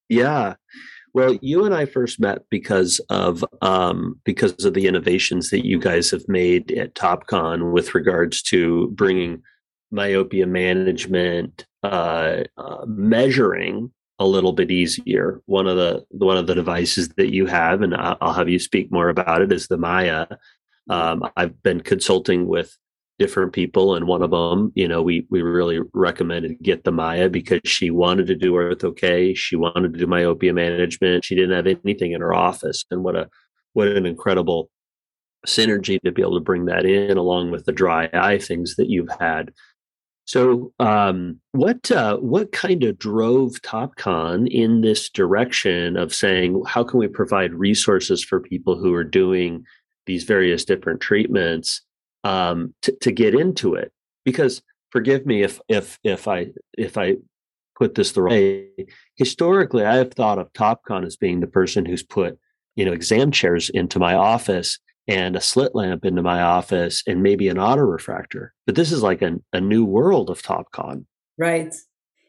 Yeah. 0.09 0.55
Well 1.13 1.37
you 1.41 1.65
and 1.65 1.73
i 1.73 1.85
first 1.85 2.19
met 2.19 2.39
because 2.49 2.99
of 3.09 3.43
um, 3.61 4.19
because 4.23 4.63
of 4.65 4.73
the 4.73 4.87
innovations 4.87 5.49
that 5.49 5.65
you 5.65 5.79
guys 5.79 6.11
have 6.11 6.27
made 6.27 6.71
at 6.71 6.95
Topcon 6.95 7.71
with 7.71 7.95
regards 7.95 8.41
to 8.43 8.89
bringing 8.91 9.41
myopia 9.91 10.45
management 10.45 11.65
uh, 11.83 12.43
uh, 12.57 12.85
measuring 12.85 13.91
a 14.19 14.27
little 14.27 14.53
bit 14.53 14.69
easier. 14.69 15.41
One 15.45 15.67
of 15.67 15.77
the 15.77 16.05
one 16.09 16.37
of 16.37 16.47
the 16.47 16.55
devices 16.55 17.09
that 17.17 17.33
you 17.33 17.45
have, 17.45 17.81
and 17.81 17.95
I'll 17.95 18.33
have 18.33 18.49
you 18.49 18.59
speak 18.59 18.91
more 18.91 19.09
about 19.09 19.41
it, 19.41 19.51
is 19.51 19.67
the 19.67 19.77
Myah. 19.77 20.27
Um, 20.89 21.23
I've 21.37 21.61
been 21.63 21.81
consulting 21.81 22.47
with 22.47 22.77
different 23.17 23.53
people, 23.53 23.95
and 23.95 24.07
one 24.07 24.21
of 24.21 24.31
them, 24.31 24.71
you 24.75 24.87
know, 24.87 25.01
we 25.01 25.25
we 25.29 25.41
really 25.41 25.79
recommended 25.93 26.59
get 26.61 26.83
the 26.83 26.91
Myah 26.91 27.31
because 27.31 27.61
she 27.63 27.91
wanted 27.91 28.27
to 28.27 28.35
do 28.35 28.53
Ortho-K, 28.53 29.33
she 29.35 29.55
wanted 29.55 29.93
to 29.93 29.99
do 29.99 30.07
myopia 30.07 30.53
management. 30.53 31.23
She 31.23 31.35
didn't 31.35 31.55
have 31.55 31.79
anything 31.83 32.11
in 32.11 32.21
her 32.21 32.33
office, 32.33 32.85
and 32.91 33.03
what 33.03 33.15
a 33.15 33.29
what 33.73 33.87
an 33.87 34.05
incredible 34.05 34.69
synergy 35.47 35.99
to 36.01 36.11
be 36.11 36.21
able 36.21 36.37
to 36.37 36.43
bring 36.43 36.65
that 36.65 36.85
in 36.85 37.17
along 37.17 37.51
with 37.51 37.63
the 37.65 37.71
dry 37.71 38.09
eye 38.13 38.37
things 38.37 38.75
that 38.75 38.89
you've 38.89 39.09
had 39.21 39.53
so, 40.29 40.71
um, 40.77 41.39
what 41.53 41.89
uh, 41.89 42.17
what 42.17 42.51
kind 42.51 42.83
of 42.83 42.99
drove 42.99 43.53
Topcon 43.63 44.47
in 44.47 44.81
this 44.81 45.09
direction 45.09 45.97
of 45.97 46.13
saying 46.13 46.61
how 46.67 46.83
can 46.83 46.99
we 46.99 47.07
provide 47.07 47.51
resources 47.55 48.23
for 48.23 48.39
people 48.39 48.77
who 48.77 48.93
are 48.93 49.03
doing 49.03 49.65
these 50.05 50.25
various 50.25 50.65
different 50.65 51.01
treatments 51.01 51.81
um, 52.23 52.75
to, 52.83 52.91
to 53.01 53.11
get 53.11 53.33
into 53.33 53.73
it? 53.73 53.91
Because 54.23 54.61
forgive 54.91 55.25
me 55.25 55.41
if 55.41 55.59
if 55.67 55.97
if 56.03 56.27
I 56.27 56.49
if 56.77 56.95
I 56.95 57.15
put 57.75 57.95
this 57.95 58.11
the 58.11 58.21
right 58.21 58.31
way. 58.31 58.85
Historically, 59.15 59.83
I 59.83 59.95
have 59.95 60.13
thought 60.13 60.37
of 60.37 60.53
Topcon 60.53 61.07
as 61.07 61.15
being 61.15 61.39
the 61.39 61.47
person 61.47 61.85
who's 61.85 62.03
put 62.03 62.37
you 62.75 62.85
know 62.85 62.93
exam 62.93 63.31
chairs 63.31 63.71
into 63.71 63.97
my 63.97 64.13
office 64.13 64.77
and 65.09 65.35
a 65.35 65.41
slit 65.41 65.73
lamp 65.73 66.05
into 66.05 66.21
my 66.21 66.41
office 66.41 67.03
and 67.07 67.23
maybe 67.23 67.47
an 67.47 67.57
auto 67.57 67.81
refractor. 67.81 68.53
But 68.65 68.75
this 68.75 68.91
is 68.91 69.01
like 69.01 69.21
a, 69.21 69.39
a 69.51 69.59
new 69.59 69.83
world 69.83 70.29
of 70.29 70.41
Topcon. 70.41 71.05
Right. 71.37 71.73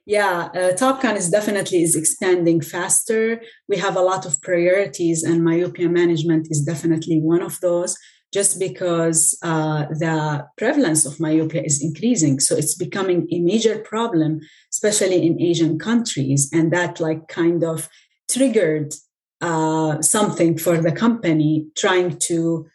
Yeah, 0.07 0.49
uh, 0.55 0.73
Topcon 0.73 1.17
is 1.17 1.29
definitely 1.29 1.83
is 1.83 1.95
expanding 1.95 2.63
faster. 2.63 3.43
We 3.69 3.77
have 3.77 3.97
a 3.97 4.01
lot 4.01 4.25
of 4.27 4.41
priorities, 4.41 5.23
and 5.23 5.45
myopia 5.45 5.89
management 5.89 6.49
is 6.51 6.63
definitely 6.63 7.21
one 7.21 7.43
of 7.43 7.61
those. 7.61 7.97
Just 8.33 8.61
because 8.61 9.37
uh, 9.43 9.87
the 9.91 10.47
prevalence 10.57 11.05
of 11.05 11.21
myopia 11.21 11.63
is 11.63 11.83
increasing, 11.83 12.41
so 12.41 12.57
it's 12.57 12.77
becoming 12.77 13.27
a 13.33 13.41
major 13.41 13.81
problem, 13.81 14.41
especially 14.73 15.27
in 15.27 15.41
Asian 15.41 15.79
countries, 15.79 16.49
and 16.53 16.73
that 16.73 17.01
like 17.01 17.29
kind 17.29 17.63
of 17.63 17.89
triggered 18.31 18.95
uh, 19.41 20.01
something 20.03 20.59
for 20.59 20.79
the 20.79 20.93
company 20.93 21.67
trying 21.77 22.19
to 22.19 22.67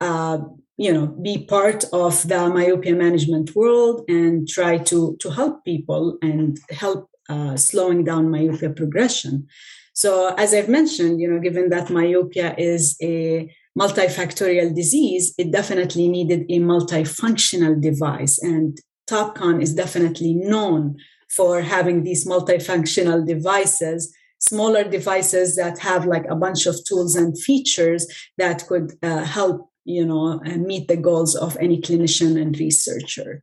uh, 0.00 0.38
you 0.76 0.92
know 0.92 1.06
be 1.06 1.44
part 1.44 1.84
of 1.92 2.26
the 2.28 2.48
myopia 2.48 2.94
management 2.94 3.54
world 3.54 4.04
and 4.08 4.48
try 4.48 4.78
to 4.78 5.16
to 5.20 5.30
help 5.30 5.64
people 5.64 6.18
and 6.22 6.58
help 6.70 7.08
uh, 7.28 7.56
slowing 7.56 8.04
down 8.04 8.30
myopia 8.30 8.70
progression. 8.70 9.46
So 9.92 10.34
as 10.38 10.54
i've 10.54 10.68
mentioned 10.68 11.20
you 11.20 11.28
know 11.30 11.40
given 11.40 11.70
that 11.70 11.90
myopia 11.90 12.54
is 12.56 12.96
a 13.02 13.52
multifactorial 13.78 14.74
disease 14.74 15.34
it 15.38 15.52
definitely 15.52 16.08
needed 16.08 16.46
a 16.48 16.58
multifunctional 16.60 17.80
device. 17.80 18.38
And 18.42 18.78
Topcon 19.08 19.62
is 19.62 19.74
definitely 19.74 20.34
known 20.34 20.96
for 21.30 21.60
having 21.62 22.02
these 22.02 22.26
multifunctional 22.26 23.26
devices 23.26 24.14
smaller 24.38 24.84
devices 24.84 25.56
that 25.56 25.78
have 25.78 26.06
like 26.06 26.24
a 26.28 26.36
bunch 26.36 26.66
of 26.66 26.76
tools 26.84 27.16
and 27.16 27.38
features 27.38 28.06
that 28.36 28.66
could 28.66 28.92
uh, 29.02 29.24
help 29.24 29.70
you 29.84 30.04
know 30.04 30.38
meet 30.56 30.86
the 30.86 30.96
goals 30.96 31.34
of 31.34 31.56
any 31.58 31.80
clinician 31.80 32.40
and 32.40 32.58
researcher. 32.58 33.42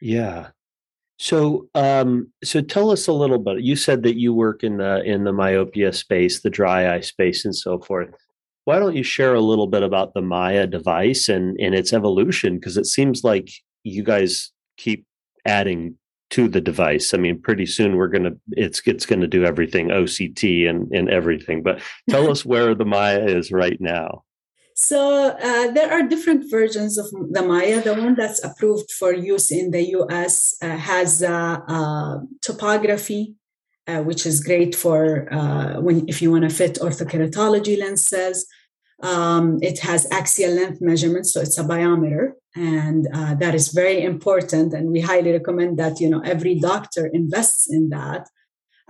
Yeah. 0.00 0.48
So 1.18 1.68
um 1.74 2.32
so 2.42 2.60
tell 2.60 2.90
us 2.90 3.06
a 3.06 3.12
little 3.12 3.38
bit. 3.38 3.60
You 3.62 3.76
said 3.76 4.02
that 4.02 4.18
you 4.18 4.34
work 4.34 4.64
in 4.64 4.78
the 4.78 5.02
in 5.04 5.24
the 5.24 5.32
myopia 5.32 5.92
space 5.92 6.40
the 6.40 6.50
dry 6.50 6.94
eye 6.94 7.00
space 7.00 7.44
and 7.44 7.54
so 7.54 7.78
forth. 7.78 8.10
Why 8.64 8.78
don't 8.78 8.96
you 8.96 9.04
share 9.04 9.34
a 9.34 9.40
little 9.40 9.68
bit 9.68 9.84
about 9.84 10.12
the 10.12 10.22
Myah 10.22 10.66
device 10.66 11.28
and 11.28 11.56
and 11.60 11.74
its 11.74 11.92
evolution? 11.92 12.56
Because 12.56 12.76
it 12.76 12.86
seems 12.86 13.22
like 13.22 13.50
you 13.84 14.02
guys 14.02 14.50
keep 14.76 15.06
adding 15.46 15.96
to 16.36 16.48
the 16.48 16.60
device. 16.60 17.14
I 17.14 17.16
mean, 17.16 17.40
pretty 17.40 17.64
soon 17.64 17.96
we're 17.96 18.12
gonna 18.16 18.34
it's 18.52 18.82
it's 18.84 19.06
gonna 19.06 19.26
do 19.26 19.42
everything 19.44 19.88
OCT 19.88 20.68
and 20.68 20.80
and 20.92 21.08
everything. 21.08 21.62
But 21.62 21.80
tell 22.10 22.30
us 22.30 22.44
where 22.44 22.74
the 22.74 22.84
Myah 22.84 23.26
is 23.38 23.50
right 23.50 23.80
now. 23.80 24.22
So 24.74 25.00
uh, 25.48 25.70
there 25.76 25.90
are 25.90 26.02
different 26.02 26.50
versions 26.50 26.98
of 26.98 27.06
the 27.36 27.42
Myah. 27.52 27.82
The 27.82 27.94
one 27.94 28.14
that's 28.14 28.44
approved 28.44 28.90
for 28.90 29.10
use 29.14 29.50
in 29.50 29.70
the 29.70 29.84
U.S. 29.98 30.54
Uh, 30.60 30.76
has 30.76 31.22
uh, 31.22 32.18
topography, 32.42 33.34
which 34.08 34.26
is 34.26 34.44
great 34.44 34.74
for 34.74 35.32
uh, 35.32 35.80
when 35.80 36.06
if 36.06 36.20
you 36.20 36.30
want 36.30 36.44
to 36.48 36.54
fit 36.60 36.74
orthokeratology 36.86 37.78
lenses. 37.78 38.46
Um, 39.02 39.58
it 39.60 39.80
has 39.80 40.10
axial 40.10 40.52
length 40.52 40.80
measurements, 40.80 41.32
so 41.32 41.40
it's 41.40 41.58
a 41.58 41.64
biometer, 41.64 42.32
and 42.54 43.06
uh, 43.12 43.34
that 43.34 43.54
is 43.54 43.68
very 43.68 44.02
important. 44.02 44.72
And 44.72 44.90
we 44.90 45.00
highly 45.00 45.32
recommend 45.32 45.78
that 45.78 46.00
you 46.00 46.08
know 46.08 46.20
every 46.20 46.58
doctor 46.58 47.06
invests 47.06 47.70
in 47.70 47.90
that 47.90 48.26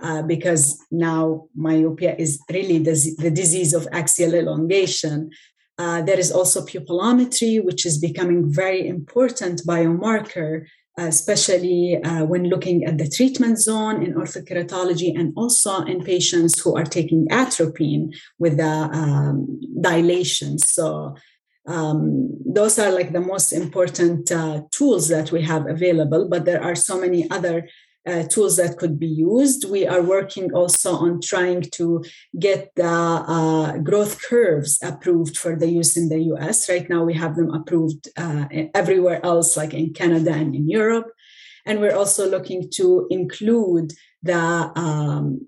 uh, 0.01 0.21
because 0.21 0.79
now 0.91 1.47
myopia 1.55 2.15
is 2.17 2.39
really 2.51 2.77
the, 2.79 3.15
the 3.17 3.31
disease 3.31 3.73
of 3.73 3.87
axial 3.91 4.33
elongation. 4.33 5.31
Uh, 5.77 6.01
there 6.01 6.19
is 6.19 6.31
also 6.31 6.65
pupillometry, 6.65 7.63
which 7.63 7.85
is 7.85 7.99
becoming 7.99 8.51
very 8.51 8.87
important 8.87 9.61
biomarker, 9.67 10.65
especially 10.97 12.01
uh, 12.03 12.25
when 12.25 12.45
looking 12.45 12.83
at 12.85 12.97
the 12.97 13.07
treatment 13.07 13.59
zone 13.59 14.03
in 14.03 14.13
orthokeratology 14.15 15.17
and 15.17 15.31
also 15.37 15.83
in 15.83 16.03
patients 16.03 16.59
who 16.59 16.75
are 16.75 16.85
taking 16.85 17.27
atropine 17.29 18.11
with 18.39 18.57
the 18.57 18.63
um, 18.67 19.59
dilation. 19.79 20.57
So 20.57 21.15
um, 21.67 22.29
those 22.45 22.79
are 22.79 22.91
like 22.91 23.11
the 23.11 23.19
most 23.19 23.51
important 23.53 24.31
uh, 24.31 24.61
tools 24.71 25.09
that 25.09 25.31
we 25.31 25.41
have 25.43 25.67
available, 25.67 26.27
but 26.29 26.45
there 26.45 26.63
are 26.63 26.75
so 26.75 26.99
many 26.99 27.29
other 27.29 27.67
uh, 28.07 28.23
tools 28.23 28.57
that 28.57 28.77
could 28.77 28.97
be 28.99 29.07
used. 29.07 29.69
We 29.69 29.85
are 29.85 30.01
working 30.01 30.53
also 30.53 30.95
on 30.95 31.21
trying 31.21 31.61
to 31.73 32.03
get 32.39 32.71
the 32.75 32.85
uh, 32.85 33.77
growth 33.77 34.21
curves 34.23 34.79
approved 34.81 35.37
for 35.37 35.55
the 35.55 35.67
use 35.67 35.97
in 35.97 36.09
the 36.09 36.19
US. 36.33 36.69
Right 36.69 36.89
now, 36.89 37.03
we 37.03 37.13
have 37.15 37.35
them 37.35 37.53
approved 37.53 38.07
uh, 38.17 38.45
everywhere 38.73 39.23
else, 39.25 39.57
like 39.57 39.73
in 39.73 39.93
Canada 39.93 40.31
and 40.31 40.55
in 40.55 40.69
Europe. 40.69 41.11
And 41.65 41.81
we're 41.81 41.95
also 41.95 42.29
looking 42.29 42.69
to 42.75 43.07
include 43.09 43.91
the 44.23 44.71
um, 44.75 45.47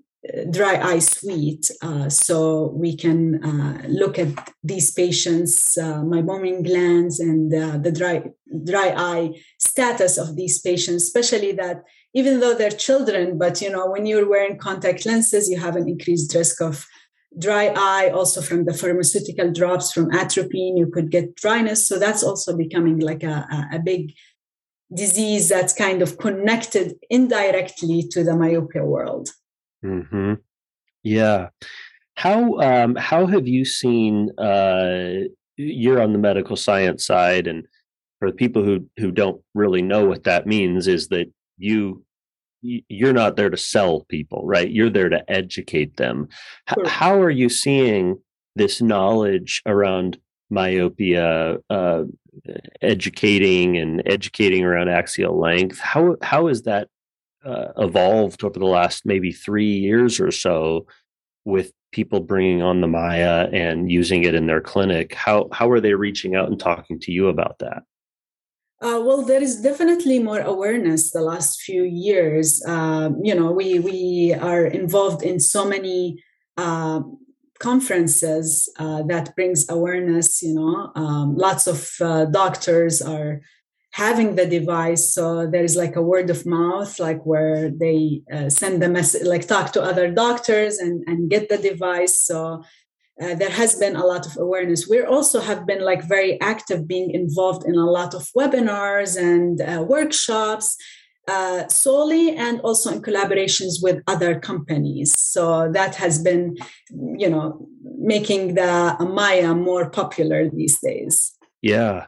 dry 0.50 0.76
eye 0.76 0.98
suite 0.98 1.70
uh, 1.82 2.08
so 2.10 2.66
we 2.74 2.94
can 2.94 3.42
uh, 3.42 3.82
look 3.88 4.18
at 4.18 4.52
these 4.62 4.92
patients 4.92 5.78
uh, 5.78 6.02
meibomian 6.02 6.62
glands 6.62 7.20
and 7.20 7.50
the 7.50 7.90
dry 7.90 8.22
dry 8.64 8.92
eye 8.94 9.30
status 9.58 10.18
of 10.18 10.36
these 10.36 10.60
patients 10.60 11.04
especially 11.04 11.52
that 11.52 11.82
even 12.14 12.40
though 12.40 12.54
they're 12.54 12.70
children 12.70 13.38
but 13.38 13.60
you 13.60 13.70
know 13.70 13.88
when 13.90 14.06
you're 14.06 14.28
wearing 14.28 14.58
contact 14.58 15.06
lenses 15.06 15.48
you 15.48 15.58
have 15.58 15.76
an 15.76 15.88
increased 15.88 16.34
risk 16.34 16.60
of 16.60 16.86
dry 17.38 17.72
eye 17.76 18.10
also 18.12 18.40
from 18.40 18.64
the 18.64 18.74
pharmaceutical 18.74 19.52
drops 19.52 19.92
from 19.92 20.10
atropine 20.12 20.76
you 20.76 20.86
could 20.86 21.10
get 21.10 21.34
dryness 21.36 21.86
so 21.86 21.98
that's 21.98 22.22
also 22.22 22.56
becoming 22.56 22.98
like 22.98 23.22
a, 23.22 23.46
a 23.72 23.78
big 23.78 24.12
disease 24.92 25.48
that's 25.48 25.72
kind 25.72 26.02
of 26.02 26.18
connected 26.18 26.94
indirectly 27.08 28.02
to 28.10 28.24
the 28.24 28.34
myopia 28.34 28.84
world 28.84 29.30
hmm 29.82 30.34
Yeah. 31.02 31.48
How 32.16 32.58
um, 32.60 32.96
how 32.96 33.26
have 33.26 33.48
you 33.48 33.64
seen? 33.64 34.30
Uh, 34.38 35.28
you're 35.56 36.02
on 36.02 36.12
the 36.12 36.18
medical 36.18 36.56
science 36.56 37.06
side, 37.06 37.46
and 37.46 37.66
for 38.18 38.30
people 38.32 38.62
who 38.62 38.86
who 38.98 39.10
don't 39.10 39.40
really 39.54 39.80
know 39.82 40.04
what 40.04 40.24
that 40.24 40.46
means, 40.46 40.86
is 40.86 41.08
that 41.08 41.32
you 41.60 42.04
you're 42.62 43.14
not 43.14 43.36
there 43.36 43.48
to 43.48 43.56
sell 43.56 44.02
people, 44.08 44.42
right? 44.44 44.70
You're 44.70 44.90
there 44.90 45.08
to 45.08 45.30
educate 45.30 45.96
them. 45.96 46.28
Sure. 46.68 46.86
how 46.86 47.20
are 47.22 47.30
you 47.30 47.48
seeing 47.48 48.18
this 48.54 48.82
knowledge 48.82 49.62
around 49.64 50.18
myopia, 50.50 51.56
uh, 51.70 52.04
educating 52.82 53.78
and 53.78 54.02
educating 54.04 54.64
around 54.64 54.88
axial 54.88 55.38
length? 55.38 55.78
How 55.78 56.16
how 56.22 56.48
is 56.48 56.62
that 56.62 56.88
uh, 57.44 57.68
evolved 57.78 58.44
over 58.44 58.58
the 58.58 58.66
last 58.66 59.06
maybe 59.06 59.32
three 59.32 59.72
years 59.78 60.20
or 60.20 60.30
so 60.30 60.86
with 61.44 61.72
people 61.92 62.20
bringing 62.20 62.62
on 62.62 62.80
the 62.80 62.86
Myah 62.86 63.48
and 63.52 63.90
using 63.90 64.24
it 64.24 64.34
in 64.34 64.46
their 64.46 64.60
clinic. 64.60 65.14
How 65.14 65.48
how 65.52 65.70
are 65.70 65.80
they 65.80 65.94
reaching 65.94 66.34
out 66.34 66.48
and 66.48 66.58
talking 66.58 67.00
to 67.00 67.12
you 67.12 67.28
about 67.28 67.58
that? 67.60 67.82
Uh, 68.82 68.98
well, 69.04 69.22
there 69.22 69.42
is 69.42 69.60
definitely 69.60 70.18
more 70.18 70.40
awareness 70.40 71.10
the 71.10 71.20
last 71.20 71.60
few 71.60 71.82
years. 71.82 72.62
Uh, 72.66 73.10
you 73.22 73.34
know, 73.34 73.50
we 73.52 73.78
we 73.78 74.34
are 74.34 74.64
involved 74.64 75.22
in 75.22 75.38
so 75.38 75.66
many 75.66 76.22
uh, 76.56 77.00
conferences 77.58 78.72
uh, 78.78 79.02
that 79.02 79.36
brings 79.36 79.68
awareness. 79.68 80.42
You 80.42 80.54
know, 80.54 80.92
um, 80.94 81.36
lots 81.36 81.66
of 81.66 81.90
uh, 82.00 82.24
doctors 82.24 83.02
are 83.02 83.42
having 83.92 84.36
the 84.36 84.46
device 84.46 85.12
so 85.12 85.48
there 85.50 85.64
is 85.64 85.74
like 85.74 85.96
a 85.96 86.02
word 86.02 86.30
of 86.30 86.46
mouth 86.46 87.00
like 87.00 87.20
where 87.26 87.70
they 87.70 88.22
uh, 88.32 88.48
send 88.48 88.80
the 88.80 88.88
message 88.88 89.26
like 89.26 89.46
talk 89.48 89.72
to 89.72 89.82
other 89.82 90.08
doctors 90.12 90.78
and 90.78 91.02
and 91.08 91.28
get 91.28 91.48
the 91.48 91.58
device 91.58 92.20
so 92.20 92.62
uh, 93.20 93.34
there 93.34 93.50
has 93.50 93.74
been 93.74 93.96
a 93.96 94.06
lot 94.06 94.26
of 94.26 94.36
awareness. 94.38 94.88
We 94.88 95.02
also 95.02 95.40
have 95.40 95.66
been 95.66 95.82
like 95.84 96.02
very 96.04 96.40
active 96.40 96.88
being 96.88 97.10
involved 97.10 97.66
in 97.66 97.74
a 97.74 97.90
lot 97.90 98.14
of 98.14 98.28
webinars 98.36 99.16
and 99.16 99.60
uh, 99.60 99.82
workshops 99.82 100.76
uh, 101.28 101.68
solely 101.68 102.34
and 102.34 102.60
also 102.62 102.90
in 102.90 103.02
collaborations 103.02 103.74
with 103.82 104.02
other 104.06 104.40
companies. 104.40 105.16
So 105.18 105.70
that 105.72 105.94
has 105.96 106.18
been 106.22 106.56
you 106.90 107.28
know 107.28 107.68
making 107.98 108.54
the 108.54 108.96
Myah 109.00 109.54
more 109.54 109.90
popular 109.90 110.48
these 110.48 110.78
days. 110.80 111.32
Yeah. 111.62 112.06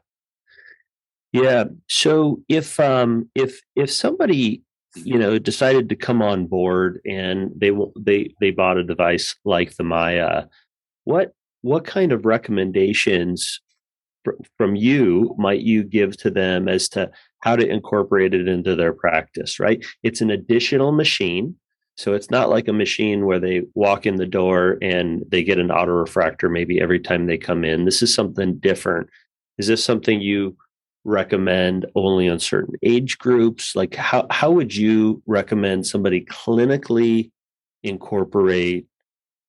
Yeah. 1.32 1.64
So 1.88 2.42
if 2.48 2.80
um 2.80 3.30
if 3.34 3.60
if 3.76 3.90
somebody 3.90 4.62
you 4.94 5.18
know 5.18 5.38
decided 5.38 5.88
to 5.88 5.96
come 5.96 6.20
on 6.20 6.46
board 6.46 7.00
and 7.06 7.52
they 7.56 7.70
they 7.96 8.34
they 8.40 8.50
bought 8.50 8.76
a 8.76 8.84
device 8.84 9.36
like 9.44 9.76
the 9.76 9.84
Myah, 9.84 10.48
what 11.04 11.32
what 11.62 11.84
kind 11.84 12.12
of 12.12 12.26
recommendations 12.26 13.60
from 14.56 14.76
you 14.76 15.34
might 15.38 15.60
you 15.60 15.82
give 15.82 16.16
to 16.16 16.30
them 16.30 16.68
as 16.68 16.88
to 16.88 17.10
how 17.40 17.56
to 17.56 17.68
incorporate 17.68 18.34
it 18.34 18.48
into 18.48 18.74
their 18.74 18.92
practice? 18.92 19.58
Right. 19.58 19.84
It's 20.02 20.20
an 20.20 20.30
additional 20.30 20.92
machine. 20.92 21.56
So 21.96 22.14
it's 22.14 22.30
not 22.30 22.48
like 22.48 22.68
a 22.68 22.72
machine 22.72 23.26
where 23.26 23.38
they 23.38 23.62
walk 23.74 24.06
in 24.06 24.16
the 24.16 24.26
door 24.26 24.78
and 24.80 25.24
they 25.28 25.44
get 25.44 25.58
an 25.58 25.70
auto 25.70 25.92
refractor 25.92 26.48
maybe 26.48 26.80
every 26.80 26.98
time 26.98 27.26
they 27.26 27.36
come 27.36 27.64
in. 27.64 27.84
This 27.84 28.02
is 28.02 28.14
something 28.14 28.58
different. 28.58 29.08
Is 29.58 29.66
this 29.66 29.84
something 29.84 30.20
you 30.20 30.56
recommend 31.04 31.86
only 31.94 32.28
on 32.28 32.38
certain 32.38 32.74
age 32.82 33.18
groups? 33.18 33.76
Like 33.76 33.94
how 33.94 34.26
how 34.30 34.50
would 34.50 34.74
you 34.74 35.22
recommend 35.26 35.86
somebody 35.86 36.24
clinically 36.24 37.30
incorporate 37.82 38.86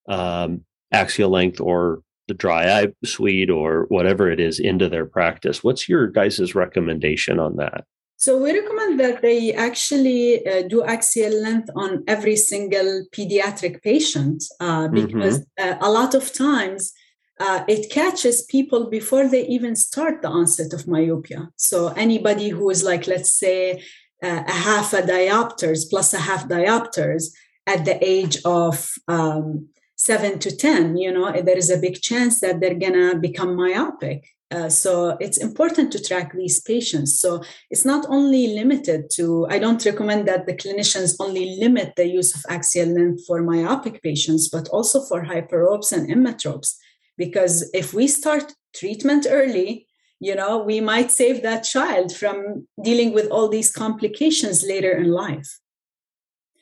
um, 0.09 0.65
axial 0.93 1.29
length 1.29 1.59
or 1.59 2.01
the 2.27 2.33
dry 2.33 2.81
eye 2.81 2.87
suite 3.03 3.49
or 3.49 3.85
whatever 3.89 4.31
it 4.31 4.39
is 4.39 4.59
into 4.59 4.87
their 4.89 5.05
practice? 5.05 5.63
What's 5.63 5.89
your 5.89 6.07
guys' 6.07 6.55
recommendation 6.55 7.39
on 7.39 7.57
that? 7.57 7.83
So 8.17 8.41
we 8.41 8.57
recommend 8.57 8.99
that 9.01 9.21
they 9.21 9.53
actually 9.53 10.47
uh, 10.47 10.61
do 10.69 10.81
axial 10.83 11.41
length 11.41 11.69
on 11.75 12.05
every 12.07 12.37
single 12.37 13.05
pediatric 13.13 13.81
patient 13.81 14.41
uh, 14.61 14.87
because 14.87 15.39
mm-hmm. 15.39 15.83
uh, 15.83 15.87
a 15.87 15.91
lot 15.91 16.15
of 16.15 16.31
times 16.31 16.93
uh, 17.39 17.65
it 17.67 17.91
catches 17.91 18.43
people 18.43 18.89
before 18.89 19.27
they 19.27 19.45
even 19.47 19.75
start 19.75 20.21
the 20.21 20.29
onset 20.29 20.71
of 20.71 20.87
myopia. 20.87 21.49
So 21.57 21.89
anybody 21.89 22.49
who 22.49 22.69
is 22.69 22.83
like, 22.83 23.07
let's 23.07 23.33
say, 23.33 23.83
uh, 24.23 24.43
a 24.47 24.51
half 24.51 24.93
a 24.93 25.01
diopters 25.01 25.89
plus 25.89 26.13
a 26.13 26.19
half 26.19 26.47
diopters 26.47 27.25
at 27.67 27.83
the 27.83 27.97
age 28.01 28.37
of 28.45 28.89
um, 29.09 29.67
seven 30.05 30.39
to 30.39 30.55
10, 30.55 30.97
you 30.97 31.11
know, 31.11 31.31
there 31.41 31.57
is 31.57 31.69
a 31.69 31.77
big 31.77 32.01
chance 32.01 32.39
that 32.41 32.59
they're 32.59 32.83
going 32.85 32.93
to 32.93 33.17
become 33.17 33.55
myopic. 33.55 34.27
Uh, 34.51 34.69
so 34.69 35.17
it's 35.19 35.39
important 35.39 35.91
to 35.91 36.03
track 36.03 36.33
these 36.33 36.61
patients. 36.61 37.19
So 37.19 37.41
it's 37.71 37.85
not 37.85 38.05
only 38.09 38.47
limited 38.47 39.09
to, 39.15 39.47
I 39.49 39.57
don't 39.57 39.83
recommend 39.83 40.27
that 40.27 40.45
the 40.45 40.53
clinicians 40.53 41.15
only 41.19 41.57
limit 41.59 41.93
the 41.95 42.07
use 42.07 42.35
of 42.35 42.45
axial 42.49 42.89
length 42.89 43.25
for 43.25 43.41
myopic 43.41 44.03
patients, 44.03 44.49
but 44.49 44.67
also 44.69 45.01
for 45.01 45.23
hyperopes 45.23 45.91
and 45.91 46.07
emmetropes 46.09 46.75
because 47.17 47.69
if 47.73 47.93
we 47.93 48.07
start 48.07 48.53
treatment 48.75 49.25
early 49.29 49.87
you 50.19 50.35
know 50.35 50.63
we 50.63 50.79
might 50.79 51.11
save 51.11 51.41
that 51.41 51.63
child 51.63 52.15
from 52.15 52.67
dealing 52.81 53.13
with 53.13 53.27
all 53.29 53.47
these 53.49 53.71
complications 53.71 54.63
later 54.63 54.91
in 54.91 55.11
life 55.11 55.59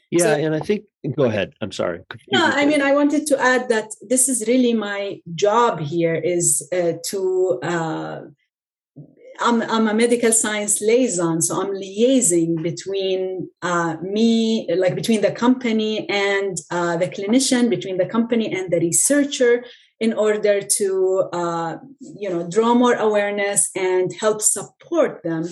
yeah 0.10 0.24
so, 0.24 0.34
and 0.34 0.56
i 0.56 0.60
think 0.60 0.84
go 1.16 1.26
ahead. 1.26 1.54
I'm 1.62 1.72
sorry. 1.72 2.02
No 2.32 2.44
i 2.44 2.66
mean 2.66 2.82
i 2.82 2.94
wanted 2.94 3.26
to 3.28 3.42
add 3.42 3.70
that 3.70 3.90
this 4.02 4.30
is 4.30 4.48
really 4.48 4.74
my 4.74 5.20
job 5.36 5.80
here 5.80 6.16
is 6.16 6.68
uh, 6.74 6.94
to 7.10 7.60
uh, 7.64 8.22
I'm, 9.40 9.62
I'm 9.64 9.88
a 9.88 9.94
medical 9.94 10.32
science 10.32 10.82
liaison, 10.82 11.42
so 11.42 11.62
I'm 11.62 11.72
liaising 11.72 12.62
between 12.62 13.50
uh, 13.62 13.96
me, 14.02 14.68
like 14.76 14.94
between 14.94 15.22
the 15.22 15.32
company 15.32 16.08
and 16.10 16.58
uh, 16.70 16.98
the 16.98 17.08
clinician, 17.08 17.70
between 17.70 17.98
the 17.98 18.06
company 18.06 18.54
and 18.54 18.72
the 18.72 18.80
researcher, 18.80 19.64
in 20.00 20.14
order 20.14 20.62
to, 20.62 21.30
uh, 21.32 21.78
you 22.00 22.30
know, 22.30 22.48
draw 22.48 22.74
more 22.74 22.96
awareness 22.96 23.70
and 23.76 24.12
help 24.20 24.42
support 24.42 25.22
them 25.24 25.46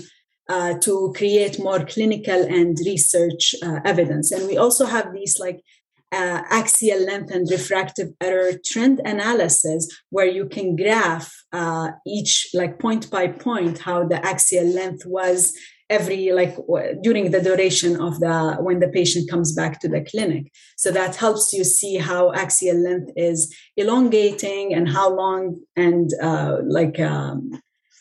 uh, 0.50 0.74
to 0.80 1.14
create 1.16 1.60
more 1.60 1.86
clinical 1.86 2.42
and 2.42 2.78
research 2.86 3.56
uh, 3.64 3.80
evidence. 3.86 4.32
And 4.32 4.48
we 4.48 4.58
also 4.58 4.86
have 4.86 5.14
these 5.14 5.40
like 5.40 5.62
uh, 6.12 6.42
axial 6.50 7.06
length 7.06 7.32
and 7.32 7.50
refractive 7.52 8.10
error 8.20 8.52
trend 8.66 9.00
analysis 9.06 9.88
where 10.10 10.26
you 10.26 10.48
can 10.48 10.76
graph 10.76 11.32
uh, 11.54 11.92
each 12.06 12.50
like 12.54 12.80
point 12.80 13.10
by 13.12 13.28
point 13.28 13.78
how 13.78 14.08
the 14.08 14.26
axial 14.26 14.66
length 14.66 15.06
was 15.06 15.54
every 15.90 16.32
like 16.32 16.56
during 17.02 17.32
the 17.32 17.42
duration 17.42 18.00
of 18.00 18.20
the 18.20 18.58
when 18.60 18.80
the 18.80 18.90
patient 18.90 19.30
comes 19.30 19.54
back 19.54 19.80
to 19.80 19.88
the 19.88 20.02
clinic 20.02 20.52
so 20.78 20.92
that 20.92 21.16
helps 21.16 21.52
you 21.52 21.64
see 21.64 21.98
how 21.98 22.32
axial 22.34 22.78
length 22.78 23.12
is 23.16 23.56
elongating 23.76 24.74
and 24.74 24.90
how 24.90 25.10
long 25.14 25.60
and 25.76 26.12
uh, 26.22 26.58
like 26.64 27.00
um, 27.00 27.52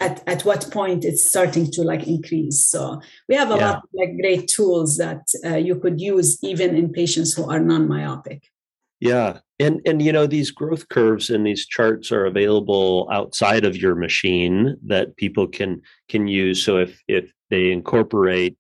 at, 0.00 0.22
at 0.26 0.44
what 0.44 0.70
point 0.70 1.04
it's 1.04 1.28
starting 1.28 1.70
to 1.72 1.82
like 1.82 2.06
increase. 2.06 2.66
So 2.66 3.00
we 3.28 3.34
have 3.34 3.50
a 3.50 3.56
yeah. 3.56 3.70
lot 3.70 3.76
of 3.78 3.90
like 3.94 4.16
great 4.20 4.48
tools 4.48 4.96
that 4.96 5.22
uh, 5.44 5.56
you 5.56 5.76
could 5.76 6.00
use 6.00 6.38
even 6.42 6.76
in 6.76 6.92
patients 6.92 7.34
who 7.34 7.50
are 7.50 7.60
non-myopic. 7.60 8.48
Yeah. 9.00 9.38
And 9.60 9.80
and 9.86 10.00
you 10.02 10.12
know 10.12 10.26
these 10.26 10.50
growth 10.50 10.88
curves 10.88 11.30
and 11.30 11.46
these 11.46 11.66
charts 11.66 12.12
are 12.12 12.26
available 12.26 13.08
outside 13.12 13.64
of 13.64 13.76
your 13.76 13.94
machine 13.94 14.76
that 14.86 15.16
people 15.16 15.46
can 15.48 15.82
can 16.08 16.28
use. 16.28 16.64
So 16.64 16.78
if 16.78 17.00
if 17.08 17.32
they 17.50 17.72
incorporate 17.72 18.56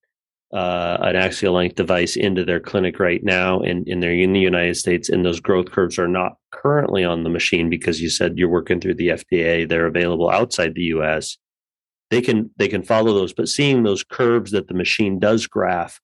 uh, 0.52 0.96
an 1.02 1.16
axial 1.16 1.54
length 1.54 1.76
device 1.76 2.16
into 2.16 2.44
their 2.44 2.60
clinic 2.60 2.98
right 2.98 3.22
now 3.22 3.60
and, 3.60 3.86
and 3.86 4.02
they're 4.02 4.12
in 4.12 4.32
the 4.32 4.40
United 4.40 4.76
States 4.76 5.08
and 5.08 5.24
those 5.24 5.40
growth 5.40 5.70
curves 5.70 5.98
are 5.98 6.08
not 6.08 6.36
currently 6.62 7.04
on 7.04 7.22
the 7.22 7.30
machine 7.30 7.70
because 7.70 8.00
you 8.00 8.10
said 8.10 8.36
you're 8.36 8.48
working 8.48 8.80
through 8.80 8.94
the 8.94 9.08
FDA, 9.08 9.68
they're 9.68 9.86
available 9.86 10.30
outside 10.30 10.74
the 10.74 10.90
US. 10.94 11.36
They 12.10 12.20
can 12.20 12.50
they 12.56 12.68
can 12.68 12.82
follow 12.82 13.14
those, 13.14 13.32
but 13.32 13.48
seeing 13.48 13.82
those 13.82 14.02
curves 14.02 14.50
that 14.52 14.68
the 14.68 14.74
machine 14.74 15.18
does 15.18 15.46
graph 15.46 16.00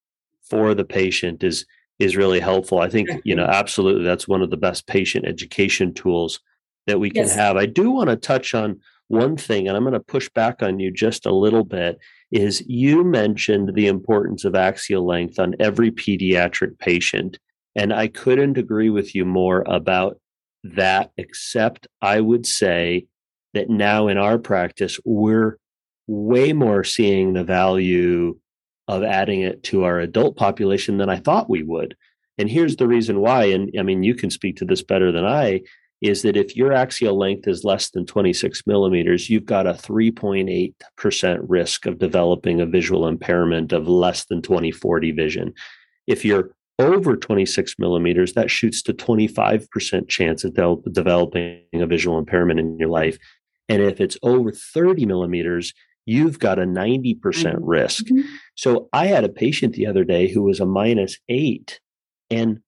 for 0.48 0.74
the 0.74 0.84
patient 0.84 1.42
is 1.42 1.66
is 1.98 2.16
really 2.16 2.40
helpful. 2.40 2.80
I 2.80 2.88
think, 2.88 3.08
you 3.24 3.34
know, 3.34 3.44
mm-hmm. 3.44 3.52
absolutely 3.52 4.04
that's 4.04 4.28
one 4.28 4.42
of 4.42 4.50
the 4.50 4.56
best 4.56 4.86
patient 4.86 5.26
education 5.26 5.94
tools 5.94 6.40
that 6.86 7.00
we 7.00 7.10
can 7.10 7.24
yes. 7.24 7.34
have. 7.34 7.56
I 7.56 7.66
do 7.66 7.90
want 7.90 8.10
to 8.10 8.16
touch 8.16 8.54
on 8.54 8.80
one 9.08 9.36
thing, 9.36 9.68
and 9.68 9.76
I'm 9.76 9.84
going 9.84 9.94
to 9.94 10.00
push 10.00 10.28
back 10.30 10.62
on 10.62 10.80
you 10.80 10.90
just 10.90 11.24
a 11.26 11.34
little 11.34 11.64
bit, 11.64 11.98
is 12.32 12.62
you 12.66 13.04
mentioned 13.04 13.74
the 13.74 13.86
importance 13.86 14.44
of 14.44 14.54
axial 14.54 15.06
length 15.06 15.38
on 15.38 15.54
every 15.60 15.90
pediatric 15.90 16.78
patient. 16.78 17.38
And 17.76 17.92
I 17.92 18.08
couldn't 18.08 18.58
agree 18.58 18.90
with 18.90 19.14
you 19.14 19.24
more 19.24 19.62
about 19.66 20.18
that, 20.64 21.10
except 21.16 21.86
I 22.02 22.20
would 22.20 22.46
say 22.46 23.06
that 23.52 23.70
now 23.70 24.08
in 24.08 24.18
our 24.18 24.38
practice, 24.38 24.98
we're 25.04 25.58
way 26.06 26.52
more 26.52 26.84
seeing 26.84 27.32
the 27.32 27.44
value 27.44 28.38
of 28.88 29.02
adding 29.02 29.42
it 29.42 29.62
to 29.64 29.84
our 29.84 30.00
adult 30.00 30.36
population 30.36 30.98
than 30.98 31.08
I 31.08 31.16
thought 31.16 31.48
we 31.48 31.62
would. 31.62 31.96
And 32.36 32.50
here's 32.50 32.76
the 32.76 32.88
reason 32.88 33.20
why. 33.20 33.44
And 33.44 33.70
I 33.78 33.82
mean, 33.82 34.02
you 34.02 34.14
can 34.14 34.30
speak 34.30 34.56
to 34.56 34.64
this 34.64 34.82
better 34.82 35.12
than 35.12 35.24
I 35.24 35.62
is 36.02 36.22
that 36.22 36.36
if 36.36 36.54
your 36.54 36.72
axial 36.72 37.16
length 37.16 37.48
is 37.48 37.64
less 37.64 37.90
than 37.90 38.04
26 38.04 38.66
millimeters, 38.66 39.30
you've 39.30 39.46
got 39.46 39.66
a 39.66 39.72
3.8% 39.72 41.38
risk 41.48 41.86
of 41.86 41.98
developing 41.98 42.60
a 42.60 42.66
visual 42.66 43.06
impairment 43.06 43.72
of 43.72 43.88
less 43.88 44.26
than 44.26 44.42
2040 44.42 45.12
vision. 45.12 45.54
If 46.06 46.24
you're 46.24 46.50
over 46.78 47.16
26 47.16 47.74
millimeters, 47.78 48.32
that 48.34 48.50
shoots 48.50 48.82
to 48.82 48.92
25% 48.92 50.08
chance 50.08 50.44
of 50.44 50.54
de- 50.54 50.90
developing 50.90 51.62
a 51.72 51.86
visual 51.86 52.18
impairment 52.18 52.60
in 52.60 52.78
your 52.78 52.88
life. 52.88 53.18
And 53.68 53.82
if 53.82 54.00
it's 54.00 54.18
over 54.22 54.52
30 54.52 55.06
millimeters, 55.06 55.72
you've 56.06 56.38
got 56.38 56.58
a 56.58 56.62
90% 56.64 57.20
mm-hmm. 57.20 57.64
risk. 57.64 58.06
Mm-hmm. 58.06 58.28
So 58.56 58.88
I 58.92 59.06
had 59.06 59.24
a 59.24 59.28
patient 59.28 59.74
the 59.74 59.86
other 59.86 60.04
day 60.04 60.28
who 60.28 60.42
was 60.42 60.60
a 60.60 60.66
minus 60.66 61.18
eight 61.28 61.80
and 62.30 62.60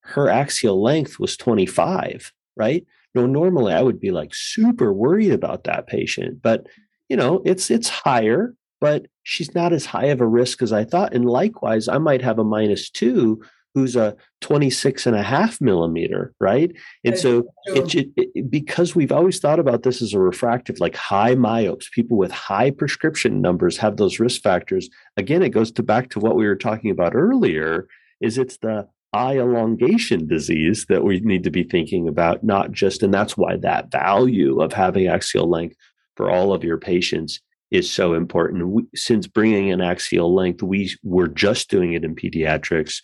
her 0.00 0.28
axial 0.28 0.82
length 0.82 1.18
was 1.18 1.36
25 1.36 2.32
right? 2.56 2.84
No, 3.14 3.26
normally 3.26 3.72
I 3.72 3.82
would 3.82 4.00
be 4.00 4.10
like 4.10 4.34
super 4.34 4.92
worried 4.92 5.32
about 5.32 5.64
that 5.64 5.86
patient, 5.86 6.42
but 6.42 6.66
you 7.08 7.16
know, 7.16 7.42
it's 7.44 7.70
it's 7.70 7.88
higher, 7.88 8.54
but 8.84 9.06
she's 9.22 9.54
not 9.54 9.72
as 9.72 9.86
high 9.86 10.08
of 10.08 10.20
a 10.20 10.26
risk 10.26 10.60
as 10.60 10.70
I 10.70 10.84
thought. 10.84 11.14
And 11.14 11.24
likewise, 11.24 11.88
I 11.88 11.96
might 11.96 12.20
have 12.20 12.38
a 12.38 12.44
minus 12.44 12.90
two 12.90 13.42
who's 13.72 13.96
a 13.96 14.14
26 14.42 15.06
and 15.06 15.16
a 15.16 15.22
half 15.22 15.58
millimeter, 15.58 16.34
right? 16.38 16.70
And 17.02 17.18
so 17.18 17.44
it, 17.64 17.94
it, 17.94 18.08
it, 18.14 18.50
because 18.50 18.94
we've 18.94 19.10
always 19.10 19.38
thought 19.38 19.58
about 19.58 19.84
this 19.84 20.02
as 20.02 20.12
a 20.12 20.18
refractive, 20.18 20.80
like 20.80 20.96
high 20.96 21.34
myopes, 21.34 21.88
people 21.94 22.18
with 22.18 22.30
high 22.30 22.70
prescription 22.70 23.40
numbers 23.40 23.78
have 23.78 23.96
those 23.96 24.20
risk 24.20 24.42
factors. 24.42 24.90
Again, 25.16 25.42
it 25.42 25.48
goes 25.48 25.72
to 25.72 25.82
back 25.82 26.10
to 26.10 26.20
what 26.20 26.36
we 26.36 26.46
were 26.46 26.54
talking 26.54 26.90
about 26.90 27.14
earlier, 27.14 27.88
is 28.20 28.36
it's 28.36 28.58
the 28.58 28.86
eye 29.14 29.38
elongation 29.38 30.26
disease 30.26 30.84
that 30.90 31.04
we 31.04 31.20
need 31.20 31.44
to 31.44 31.50
be 31.50 31.62
thinking 31.62 32.06
about, 32.06 32.44
not 32.44 32.70
just, 32.70 33.02
and 33.02 33.14
that's 33.14 33.34
why 33.34 33.56
that 33.56 33.90
value 33.90 34.60
of 34.60 34.74
having 34.74 35.06
axial 35.06 35.48
length 35.48 35.76
for 36.16 36.30
all 36.30 36.52
of 36.52 36.62
your 36.62 36.76
patients 36.76 37.40
is 37.74 37.90
so 37.90 38.14
important. 38.14 38.68
We, 38.68 38.84
since 38.94 39.26
bringing 39.26 39.68
in 39.68 39.80
axial 39.80 40.34
length, 40.34 40.62
we 40.62 40.94
were 41.02 41.28
just 41.28 41.68
doing 41.68 41.92
it 41.94 42.04
in 42.04 42.14
pediatrics, 42.14 43.02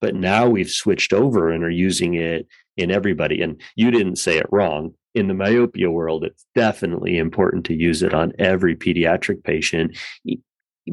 but 0.00 0.14
now 0.14 0.48
we've 0.48 0.70
switched 0.70 1.12
over 1.12 1.50
and 1.50 1.62
are 1.62 1.70
using 1.70 2.14
it 2.14 2.46
in 2.76 2.90
everybody. 2.90 3.42
And 3.42 3.60
you 3.74 3.90
didn't 3.90 4.16
say 4.16 4.38
it 4.38 4.46
wrong. 4.50 4.94
In 5.14 5.28
the 5.28 5.34
myopia 5.34 5.90
world, 5.90 6.24
it's 6.24 6.46
definitely 6.54 7.18
important 7.18 7.66
to 7.66 7.74
use 7.74 8.02
it 8.02 8.14
on 8.14 8.32
every 8.38 8.74
pediatric 8.74 9.44
patient, 9.44 9.98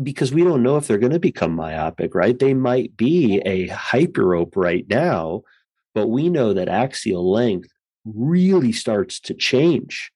because 0.01 0.33
we 0.33 0.43
don't 0.43 0.63
know 0.63 0.75
if 0.77 0.87
they're 0.87 0.97
going 0.97 1.13
to 1.13 1.19
become 1.19 1.53
myopic, 1.53 2.15
right? 2.15 2.37
They 2.37 2.53
might 2.53 2.97
be 2.97 3.41
a 3.45 3.67
hyperope 3.69 4.55
right 4.55 4.85
now, 4.89 5.43
but 5.93 6.07
we 6.07 6.29
know 6.29 6.53
that 6.53 6.67
axial 6.67 7.31
length 7.31 7.69
really 8.03 8.73
starts 8.73 9.19
to 9.21 9.33
change 9.33 10.11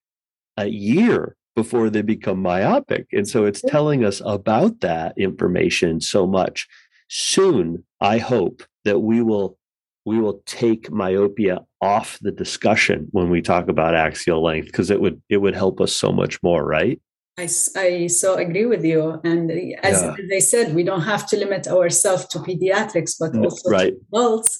a 0.57 0.67
year 0.67 1.36
before 1.57 1.89
they 1.89 2.03
become 2.03 2.39
myopic. 2.39 3.07
And 3.11 3.27
so 3.27 3.45
it's 3.45 3.63
telling 3.63 4.05
us 4.05 4.21
about 4.23 4.81
that 4.81 5.17
information 5.17 5.99
so 5.99 6.27
much. 6.27 6.67
Soon, 7.09 7.83
I 7.99 8.19
hope 8.19 8.61
that 8.85 8.99
we 8.99 9.23
will 9.23 9.57
we 10.05 10.19
will 10.19 10.39
take 10.45 10.89
myopia 10.91 11.59
off 11.81 12.19
the 12.21 12.31
discussion 12.31 13.07
when 13.11 13.29
we 13.29 13.41
talk 13.41 13.67
about 13.69 13.95
axial 13.95 14.41
length 14.43 14.67
because 14.67 14.91
it 14.91 15.01
would 15.01 15.19
it 15.29 15.37
would 15.37 15.55
help 15.55 15.81
us 15.81 15.93
so 15.93 16.11
much 16.11 16.41
more, 16.43 16.63
right? 16.63 17.01
I, 17.39 17.49
I 17.75 18.07
so 18.07 18.35
agree 18.35 18.67
with 18.67 18.83
you. 18.85 19.19
And 19.23 19.51
as, 19.83 20.01
yeah. 20.01 20.15
they 20.29 20.39
said, 20.39 20.75
we 20.75 20.83
don't 20.83 21.07
have 21.13 21.27
to 21.29 21.37
limit 21.37 21.67
ourselves 21.67 22.25
to 22.27 22.39
pediatrics, 22.39 23.13
but 23.19 23.31
mm, 23.33 23.43
also 23.43 23.69
right. 23.69 23.93
to 23.93 23.99
adults 24.13 24.59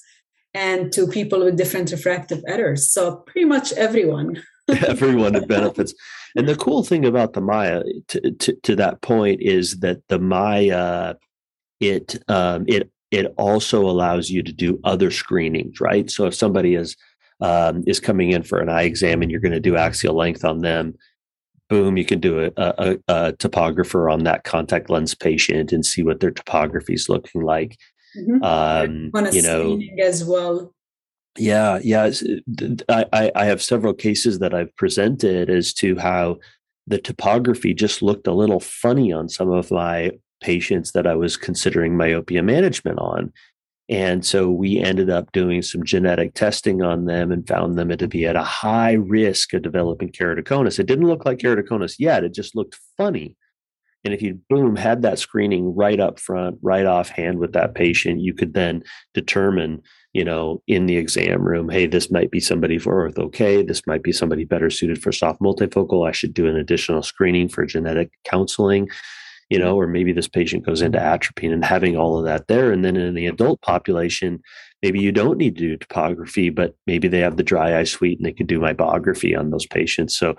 and 0.54 0.92
to 0.94 1.08
people 1.08 1.44
with 1.44 1.58
different 1.58 1.92
refractive 1.92 2.42
errors. 2.48 2.92
So 2.92 3.18
pretty 3.28 3.46
much 3.46 3.74
everyone. 3.74 4.44
everyone 4.88 5.36
it 5.36 5.48
benefits. 5.48 5.94
And 6.36 6.48
the 6.48 6.56
cool 6.56 6.84
thing 6.84 7.06
about 7.06 7.34
the 7.34 7.42
Myah, 7.42 7.84
to, 8.10 8.32
to, 8.32 8.56
to 8.64 8.76
that 8.76 9.02
point, 9.02 9.42
is 9.42 9.80
that 9.80 10.00
the 10.10 10.20
Myah, 10.20 11.16
it 11.80 12.18
um, 12.28 12.66
it 12.68 12.92
it 13.12 13.34
also 13.38 13.82
allows 13.82 14.30
you 14.30 14.44
to 14.44 14.52
do 14.52 14.80
other 14.84 15.12
screenings, 15.12 15.80
right? 15.80 16.10
So 16.12 16.26
if 16.26 16.36
somebody 16.36 16.76
is 16.76 16.96
um, 17.40 17.84
is 17.88 18.00
coming 18.00 18.32
in 18.32 18.44
for 18.44 18.60
an 18.60 18.70
eye 18.70 18.84
exam 18.84 19.22
and 19.22 19.32
you're 19.32 19.40
going 19.42 19.52
to 19.52 19.60
do 19.60 19.78
axial 19.78 20.16
length 20.16 20.44
on 20.44 20.60
them, 20.60 20.96
boom, 21.70 21.98
you 21.98 22.06
can 22.06 22.20
do 22.20 22.40
a, 22.40 22.52
a, 22.58 22.98
a, 23.08 23.34
topographer 23.34 24.12
on 24.12 24.24
that 24.24 24.44
contact 24.44 24.90
lens 24.90 25.14
patient 25.14 25.72
and 25.72 25.86
see 25.86 26.02
what 26.02 26.20
their 26.20 26.32
topography 26.32 26.94
is 26.94 27.10
looking 27.10 27.42
like. 27.42 27.78
Mm-hmm. 28.18 28.44
Um, 28.44 29.12
you 29.32 29.42
know, 29.42 29.80
as 30.02 30.24
well. 30.24 30.74
Yeah, 31.38 31.80
yeah. 31.84 32.12
Uh, 32.90 33.06
I, 33.14 33.32
I 33.36 33.46
have 33.46 33.62
several 33.62 33.94
cases 33.94 34.40
that 34.40 34.54
I've 34.54 34.76
presented 34.76 35.50
as 35.50 35.74
to 35.76 35.96
how 35.98 36.38
the 36.88 36.98
topography 36.98 37.74
just 37.74 38.02
looked 38.02 38.28
a 38.28 38.34
little 38.34 38.60
funny 38.60 39.12
on 39.12 39.30
some 39.30 39.52
of 39.52 39.72
my 39.72 40.12
patients 40.42 40.94
that 40.94 41.06
I 41.06 41.16
was 41.16 41.38
considering 41.38 41.98
myopia 41.98 42.42
management 42.42 43.00
on. 43.00 43.34
And 43.90 44.26
so 44.26 44.52
we 44.52 44.80
ended 44.80 45.10
up 45.10 45.32
doing 45.32 45.62
some 45.62 45.84
genetic 45.84 46.34
testing 46.34 46.82
on 46.82 47.06
them 47.06 47.32
and 47.32 47.48
found 47.48 47.78
them 47.78 47.90
to 47.90 48.08
be 48.08 48.26
at 48.26 48.36
a 48.36 48.44
high 48.44 48.94
risk 48.94 49.54
of 49.54 49.62
developing 49.62 50.12
keratoconus. 50.12 50.80
It 50.80 50.88
didn't 50.88 51.08
look 51.08 51.26
like 51.26 51.38
keratoconus 51.38 51.96
yet, 51.98 52.24
it 52.24 52.34
just 52.34 52.56
looked 52.56 52.78
funny. 52.98 53.38
And 54.04 54.14
if 54.14 54.22
you 54.22 54.40
boom 54.50 54.76
had 54.76 55.02
that 55.02 55.20
screening 55.20 55.76
right 55.76 56.00
up 56.00 56.20
front, 56.20 56.60
right 56.62 56.86
offhand 56.86 57.40
with 57.40 57.54
that 57.54 57.76
patient, 57.76 58.22
you 58.22 58.34
could 58.34 58.54
then 58.54 58.84
determine, 59.14 59.82
you 60.18 60.26
know, 60.26 60.64
in 60.66 60.88
the 60.88 60.98
exam 60.98 61.44
room, 61.44 61.70
hey, 61.70 61.86
this 61.86 62.10
might 62.10 62.32
be 62.32 62.40
somebody 62.40 62.80
for 62.80 63.08
ortho 63.08 63.32
K, 63.32 63.62
this 63.62 63.86
might 63.86 64.02
be 64.02 64.12
somebody 64.12 64.46
better 64.46 64.72
suited 64.72 65.00
for 65.00 65.12
soft 65.12 65.40
multifocal. 65.40 66.10
I 66.10 66.12
should 66.12 66.34
do 66.34 66.48
an 66.48 66.56
additional 66.56 67.04
screening 67.04 67.50
for 67.50 67.68
genetic 67.68 68.10
counseling, 68.24 68.90
you 69.52 69.60
know, 69.60 69.80
or 69.80 69.86
maybe 69.86 70.12
this 70.12 70.28
patient 70.28 70.66
goes 70.66 70.82
into 70.82 70.98
atropine 70.98 71.54
and 71.54 71.64
having 71.64 71.98
all 71.98 72.18
of 72.18 72.26
that 72.26 72.48
there. 72.48 72.72
And 72.72 72.84
then 72.84 72.98
in 72.98 73.14
the 73.14 73.28
adult 73.28 73.62
population, 73.62 74.42
maybe 74.82 75.00
you 75.00 75.12
don't 75.12 75.38
need 75.38 75.56
to 75.58 75.62
do 75.62 75.78
topography, 75.78 76.50
but 76.50 76.74
maybe 76.88 77.08
they 77.08 77.20
have 77.20 77.38
the 77.38 77.44
dry 77.44 77.80
eye 77.80 77.84
suite 77.84 78.18
and 78.18 78.26
they 78.26 78.34
could 78.34 78.48
do 78.48 78.60
meibography 78.60 79.38
on 79.38 79.52
those 79.52 79.68
patients. 79.68 80.18
So 80.18 80.36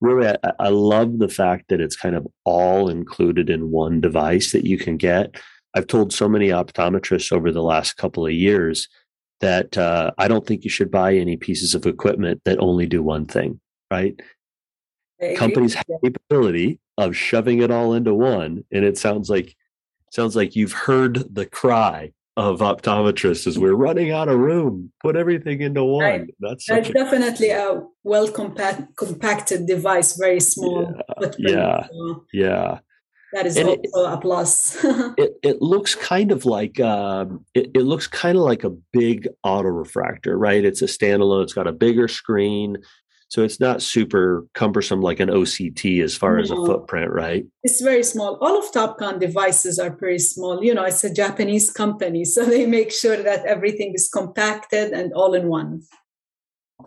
really, 0.00 0.28
I, 0.28 0.52
I 0.60 0.68
love 0.68 1.18
the 1.18 1.28
fact 1.28 1.64
that 1.70 1.80
it's 1.80 1.96
kind 1.96 2.14
of 2.14 2.28
all 2.44 2.88
included 2.88 3.50
in 3.50 3.72
one 3.72 4.00
device 4.00 4.52
that 4.52 4.64
you 4.64 4.78
can 4.78 4.96
get. 4.96 5.34
I've 5.74 5.88
told 5.88 6.12
so 6.12 6.28
many 6.28 6.50
optometrists 6.50 7.32
over 7.32 7.50
the 7.50 7.64
last 7.64 7.96
couple 7.96 8.24
of 8.24 8.32
years 8.32 8.88
that 9.40 9.76
uh, 9.76 10.12
I 10.18 10.28
don't 10.28 10.46
think 10.46 10.64
you 10.64 10.70
should 10.70 10.90
buy 10.90 11.14
any 11.14 11.36
pieces 11.36 11.74
of 11.74 11.86
equipment 11.86 12.42
that 12.44 12.58
only 12.58 12.86
do 12.86 13.02
one 13.02 13.26
thing, 13.26 13.60
right? 13.90 14.18
Companies 15.36 15.74
have 15.74 15.86
the 15.86 15.98
capability 16.02 16.78
of 16.98 17.16
shoving 17.16 17.60
it 17.62 17.70
all 17.70 17.94
into 17.94 18.14
one, 18.14 18.64
and 18.72 18.84
it 18.84 18.98
sounds 18.98 19.30
like 19.30 19.56
sounds 20.10 20.36
like 20.36 20.56
you've 20.56 20.72
heard 20.72 21.34
the 21.34 21.46
cry 21.46 22.12
of 22.36 22.60
optometrists 22.60 23.46
as 23.46 23.58
we're 23.58 23.74
running 23.74 24.10
out 24.10 24.28
of 24.28 24.38
room. 24.38 24.92
Put 25.02 25.16
everything 25.16 25.62
into 25.62 25.82
one. 25.84 26.04
Right. 26.04 26.34
That's, 26.38 26.66
That's 26.66 26.90
a, 26.90 26.92
definitely 26.92 27.50
a 27.50 27.82
well 28.04 28.28
compact, 28.28 28.94
compacted 28.96 29.66
device, 29.66 30.16
very 30.18 30.40
small. 30.40 30.94
Yeah, 31.38 31.86
yeah, 31.88 31.88
yeah 32.32 32.78
that 33.32 33.46
is 33.46 33.56
and 33.56 33.68
also 33.68 33.80
it, 33.82 34.12
a 34.12 34.16
plus. 34.18 34.76
it, 34.84 35.32
it 35.42 35.62
looks 35.62 35.94
kind 35.94 36.30
of 36.30 36.44
like 36.44 36.80
um, 36.80 37.44
it, 37.54 37.70
it 37.74 37.82
looks 37.82 38.06
kind 38.06 38.36
of 38.36 38.44
like 38.44 38.64
a 38.64 38.70
big 38.92 39.28
autorefractor, 39.44 40.34
right? 40.38 40.64
It's 40.64 40.82
a 40.82 40.86
standalone. 40.86 41.42
It's 41.42 41.52
got 41.52 41.66
a 41.66 41.72
bigger 41.72 42.08
screen, 42.08 42.78
so 43.28 43.42
it's 43.42 43.58
not 43.58 43.82
super 43.82 44.46
cumbersome 44.54 45.00
like 45.00 45.18
an 45.18 45.28
OCT 45.28 46.02
as 46.02 46.16
far 46.16 46.36
no. 46.36 46.42
as 46.42 46.50
a 46.50 46.56
footprint, 46.56 47.10
right? 47.10 47.44
It's 47.64 47.80
very 47.80 48.04
small. 48.04 48.38
All 48.40 48.58
of 48.58 48.70
Topcon 48.72 49.18
devices 49.18 49.78
are 49.78 49.90
pretty 49.90 50.20
small. 50.20 50.62
You 50.62 50.74
know, 50.74 50.84
it's 50.84 51.02
a 51.02 51.12
Japanese 51.12 51.70
company, 51.70 52.24
so 52.34 52.44
they 52.44 52.66
make 52.66 52.92
sure 52.92 53.16
that 53.16 53.44
everything 53.44 53.92
is 53.94 54.08
compacted 54.08 54.92
and 54.92 55.12
all 55.12 55.34
in 55.34 55.48
one. 55.48 55.82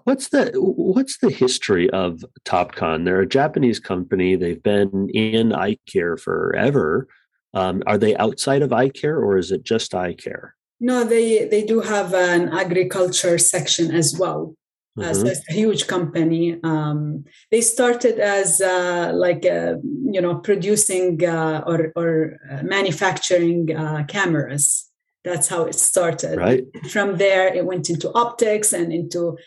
What's 0.10 0.30
the 0.30 0.52
what's 0.56 1.20
the 1.20 1.30
history 1.30 1.88
of 1.92 2.26
Topcon? 2.44 3.06
They're 3.06 3.22
a 3.22 3.28
Japanese 3.28 3.80
company. 3.80 4.36
They've 4.36 4.64
been 4.64 5.08
in 5.14 5.54
eye 5.54 5.78
care 5.86 6.18
forever. 6.18 7.08
Um, 7.54 7.84
are 7.86 8.00
they 8.00 8.18
outside 8.18 8.64
of 8.64 8.74
eye 8.74 8.90
care, 8.90 9.20
or 9.20 9.38
is 9.38 9.52
it 9.52 9.64
just 9.64 9.94
eye 9.94 10.16
care? 10.16 10.56
No, 10.80 11.04
they 11.04 11.48
they 11.48 11.64
do 11.64 11.82
have 11.82 12.16
an 12.16 12.50
agriculture 12.50 13.38
section 13.38 13.92
as 13.92 14.16
well. 14.18 14.56
Mm-hmm. 14.98 15.02
Uh, 15.02 15.14
so 15.14 15.20
mm-hmm. 15.20 15.28
it's 15.28 15.48
a 15.48 15.54
huge 15.54 15.86
company. 15.86 16.58
Um, 16.64 17.26
they 17.52 17.62
started 17.62 18.18
as 18.18 18.62
uh, 18.62 19.12
like 19.14 19.46
uh, 19.46 19.76
you 20.16 20.22
know 20.22 20.38
producing 20.38 21.24
uh, 21.24 21.62
or 21.68 21.94
or 21.96 22.38
uh, 22.52 22.64
manufacturing 22.64 23.76
uh, 23.76 24.06
cameras. 24.08 24.90
That's 25.24 25.50
how 25.50 25.66
it 25.66 25.76
started. 25.76 26.38
Right. 26.38 26.64
From 26.90 27.18
there, 27.18 27.54
it 27.54 27.66
went 27.66 27.92
into 27.92 28.12
optics 28.14 28.74
and 28.74 28.92
into 28.92 29.38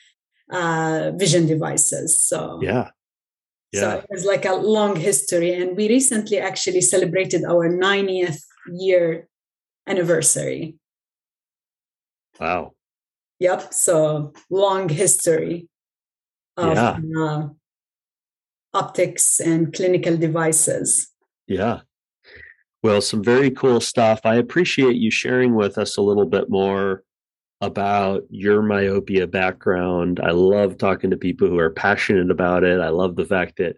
uh, 0.50 1.12
vision 1.14 1.46
devices. 1.46 2.20
So 2.20 2.60
yeah. 2.62 2.90
Yeah. 3.72 3.80
So 3.80 4.04
it's 4.10 4.24
like 4.24 4.44
a 4.44 4.54
long 4.54 4.96
history. 4.96 5.54
And 5.54 5.76
we 5.76 5.88
recently 5.88 6.38
actually 6.38 6.82
celebrated 6.82 7.42
our 7.44 7.70
90th 7.70 8.42
year 8.70 9.28
anniversary. 9.86 10.76
Wow. 12.38 12.72
Yep. 13.38 13.72
So 13.72 14.34
long 14.50 14.88
history 14.88 15.68
of 16.56 16.76
yeah. 16.76 16.98
uh, 17.18 17.48
optics 18.74 19.40
and 19.40 19.72
clinical 19.72 20.16
devices. 20.16 21.08
Yeah. 21.46 21.80
Well, 22.82 23.00
some 23.00 23.22
very 23.22 23.50
cool 23.50 23.80
stuff. 23.80 24.20
I 24.24 24.34
appreciate 24.34 24.96
you 24.96 25.10
sharing 25.10 25.54
with 25.54 25.78
us 25.78 25.96
a 25.96 26.02
little 26.02 26.26
bit 26.26 26.50
more 26.50 27.04
about 27.62 28.24
your 28.28 28.60
myopia 28.60 29.26
background. 29.26 30.20
I 30.20 30.32
love 30.32 30.76
talking 30.76 31.10
to 31.10 31.16
people 31.16 31.48
who 31.48 31.60
are 31.60 31.70
passionate 31.70 32.30
about 32.30 32.64
it. 32.64 32.80
I 32.80 32.88
love 32.88 33.14
the 33.14 33.24
fact 33.24 33.56
that, 33.58 33.76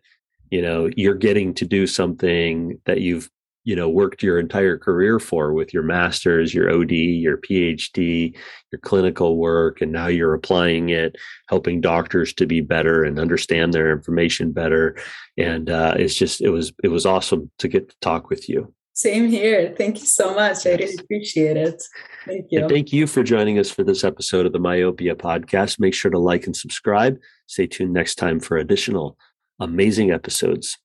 you 0.50 0.62
know, 0.62 0.88
you're 0.96 1.14
getting 1.14 1.52
to 1.54 1.66
do 1.66 1.86
something 1.86 2.80
that 2.86 3.02
you've, 3.02 3.28
you 3.64 3.76
know, 3.76 3.90
worked 3.90 4.22
your 4.22 4.40
entire 4.40 4.78
career 4.78 5.18
for 5.18 5.52
with 5.52 5.74
your 5.74 5.82
master's, 5.82 6.54
your 6.54 6.70
OD, 6.70 6.92
your 6.92 7.36
PhD, 7.36 8.34
your 8.72 8.78
clinical 8.80 9.36
work, 9.36 9.82
and 9.82 9.92
now 9.92 10.06
you're 10.06 10.34
applying 10.34 10.88
it, 10.88 11.16
helping 11.50 11.82
doctors 11.82 12.32
to 12.34 12.46
be 12.46 12.62
better 12.62 13.04
and 13.04 13.18
understand 13.18 13.74
their 13.74 13.92
information 13.92 14.52
better. 14.52 14.96
And 15.36 15.68
uh, 15.68 15.94
it's 15.98 16.14
just, 16.14 16.40
it 16.40 16.50
was, 16.50 16.72
it 16.82 16.88
was 16.88 17.04
awesome 17.04 17.50
to 17.58 17.68
get 17.68 17.90
to 17.90 17.96
talk 18.00 18.30
with 18.30 18.48
you. 18.48 18.72
Same 18.94 19.28
here. 19.28 19.74
Thank 19.76 20.00
you 20.00 20.06
so 20.06 20.34
much. 20.34 20.66
I 20.66 20.70
really 20.70 20.94
appreciate 21.00 21.56
it. 21.56 21.82
Thank 22.26 22.46
you. 22.50 22.60
And 22.60 22.70
thank 22.70 22.92
you 22.92 23.08
for 23.08 23.24
joining 23.24 23.58
us 23.58 23.68
for 23.68 23.82
this 23.82 24.04
episode 24.04 24.46
of 24.46 24.52
the 24.52 24.60
Myopia 24.60 25.16
Podcast. 25.16 25.80
Make 25.80 25.94
sure 25.94 26.12
to 26.12 26.18
like 26.18 26.46
and 26.46 26.56
subscribe. 26.56 27.18
Stay 27.46 27.66
tuned 27.66 27.92
next 27.92 28.14
time 28.14 28.38
for 28.38 28.56
additional 28.56 29.18
amazing 29.58 30.12
episodes. 30.12 30.78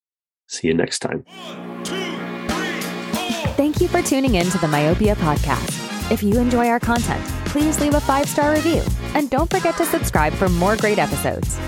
See 0.47 0.67
you 0.67 0.73
next 0.73 0.99
time. 0.99 1.23
One, 1.27 1.83
two, 1.83 1.93
three, 1.93 3.53
thank 3.53 3.79
you 3.79 3.87
for 3.87 4.01
tuning 4.01 4.35
in 4.35 4.47
to 4.47 4.57
the 4.57 4.67
Myopia 4.67 5.15
Podcast. 5.15 6.11
If 6.11 6.23
you 6.23 6.39
enjoy 6.39 6.67
our 6.67 6.79
content, 6.79 7.23
please 7.45 7.79
leave 7.79 7.93
a 7.93 8.01
five 8.01 8.27
star 8.27 8.53
review 8.53 8.81
and 9.13 9.29
don't 9.29 9.49
forget 9.49 9.77
to 9.77 9.85
subscribe 9.85 10.33
for 10.33 10.49
more 10.49 10.75
great 10.75 10.97
episodes. 10.97 11.59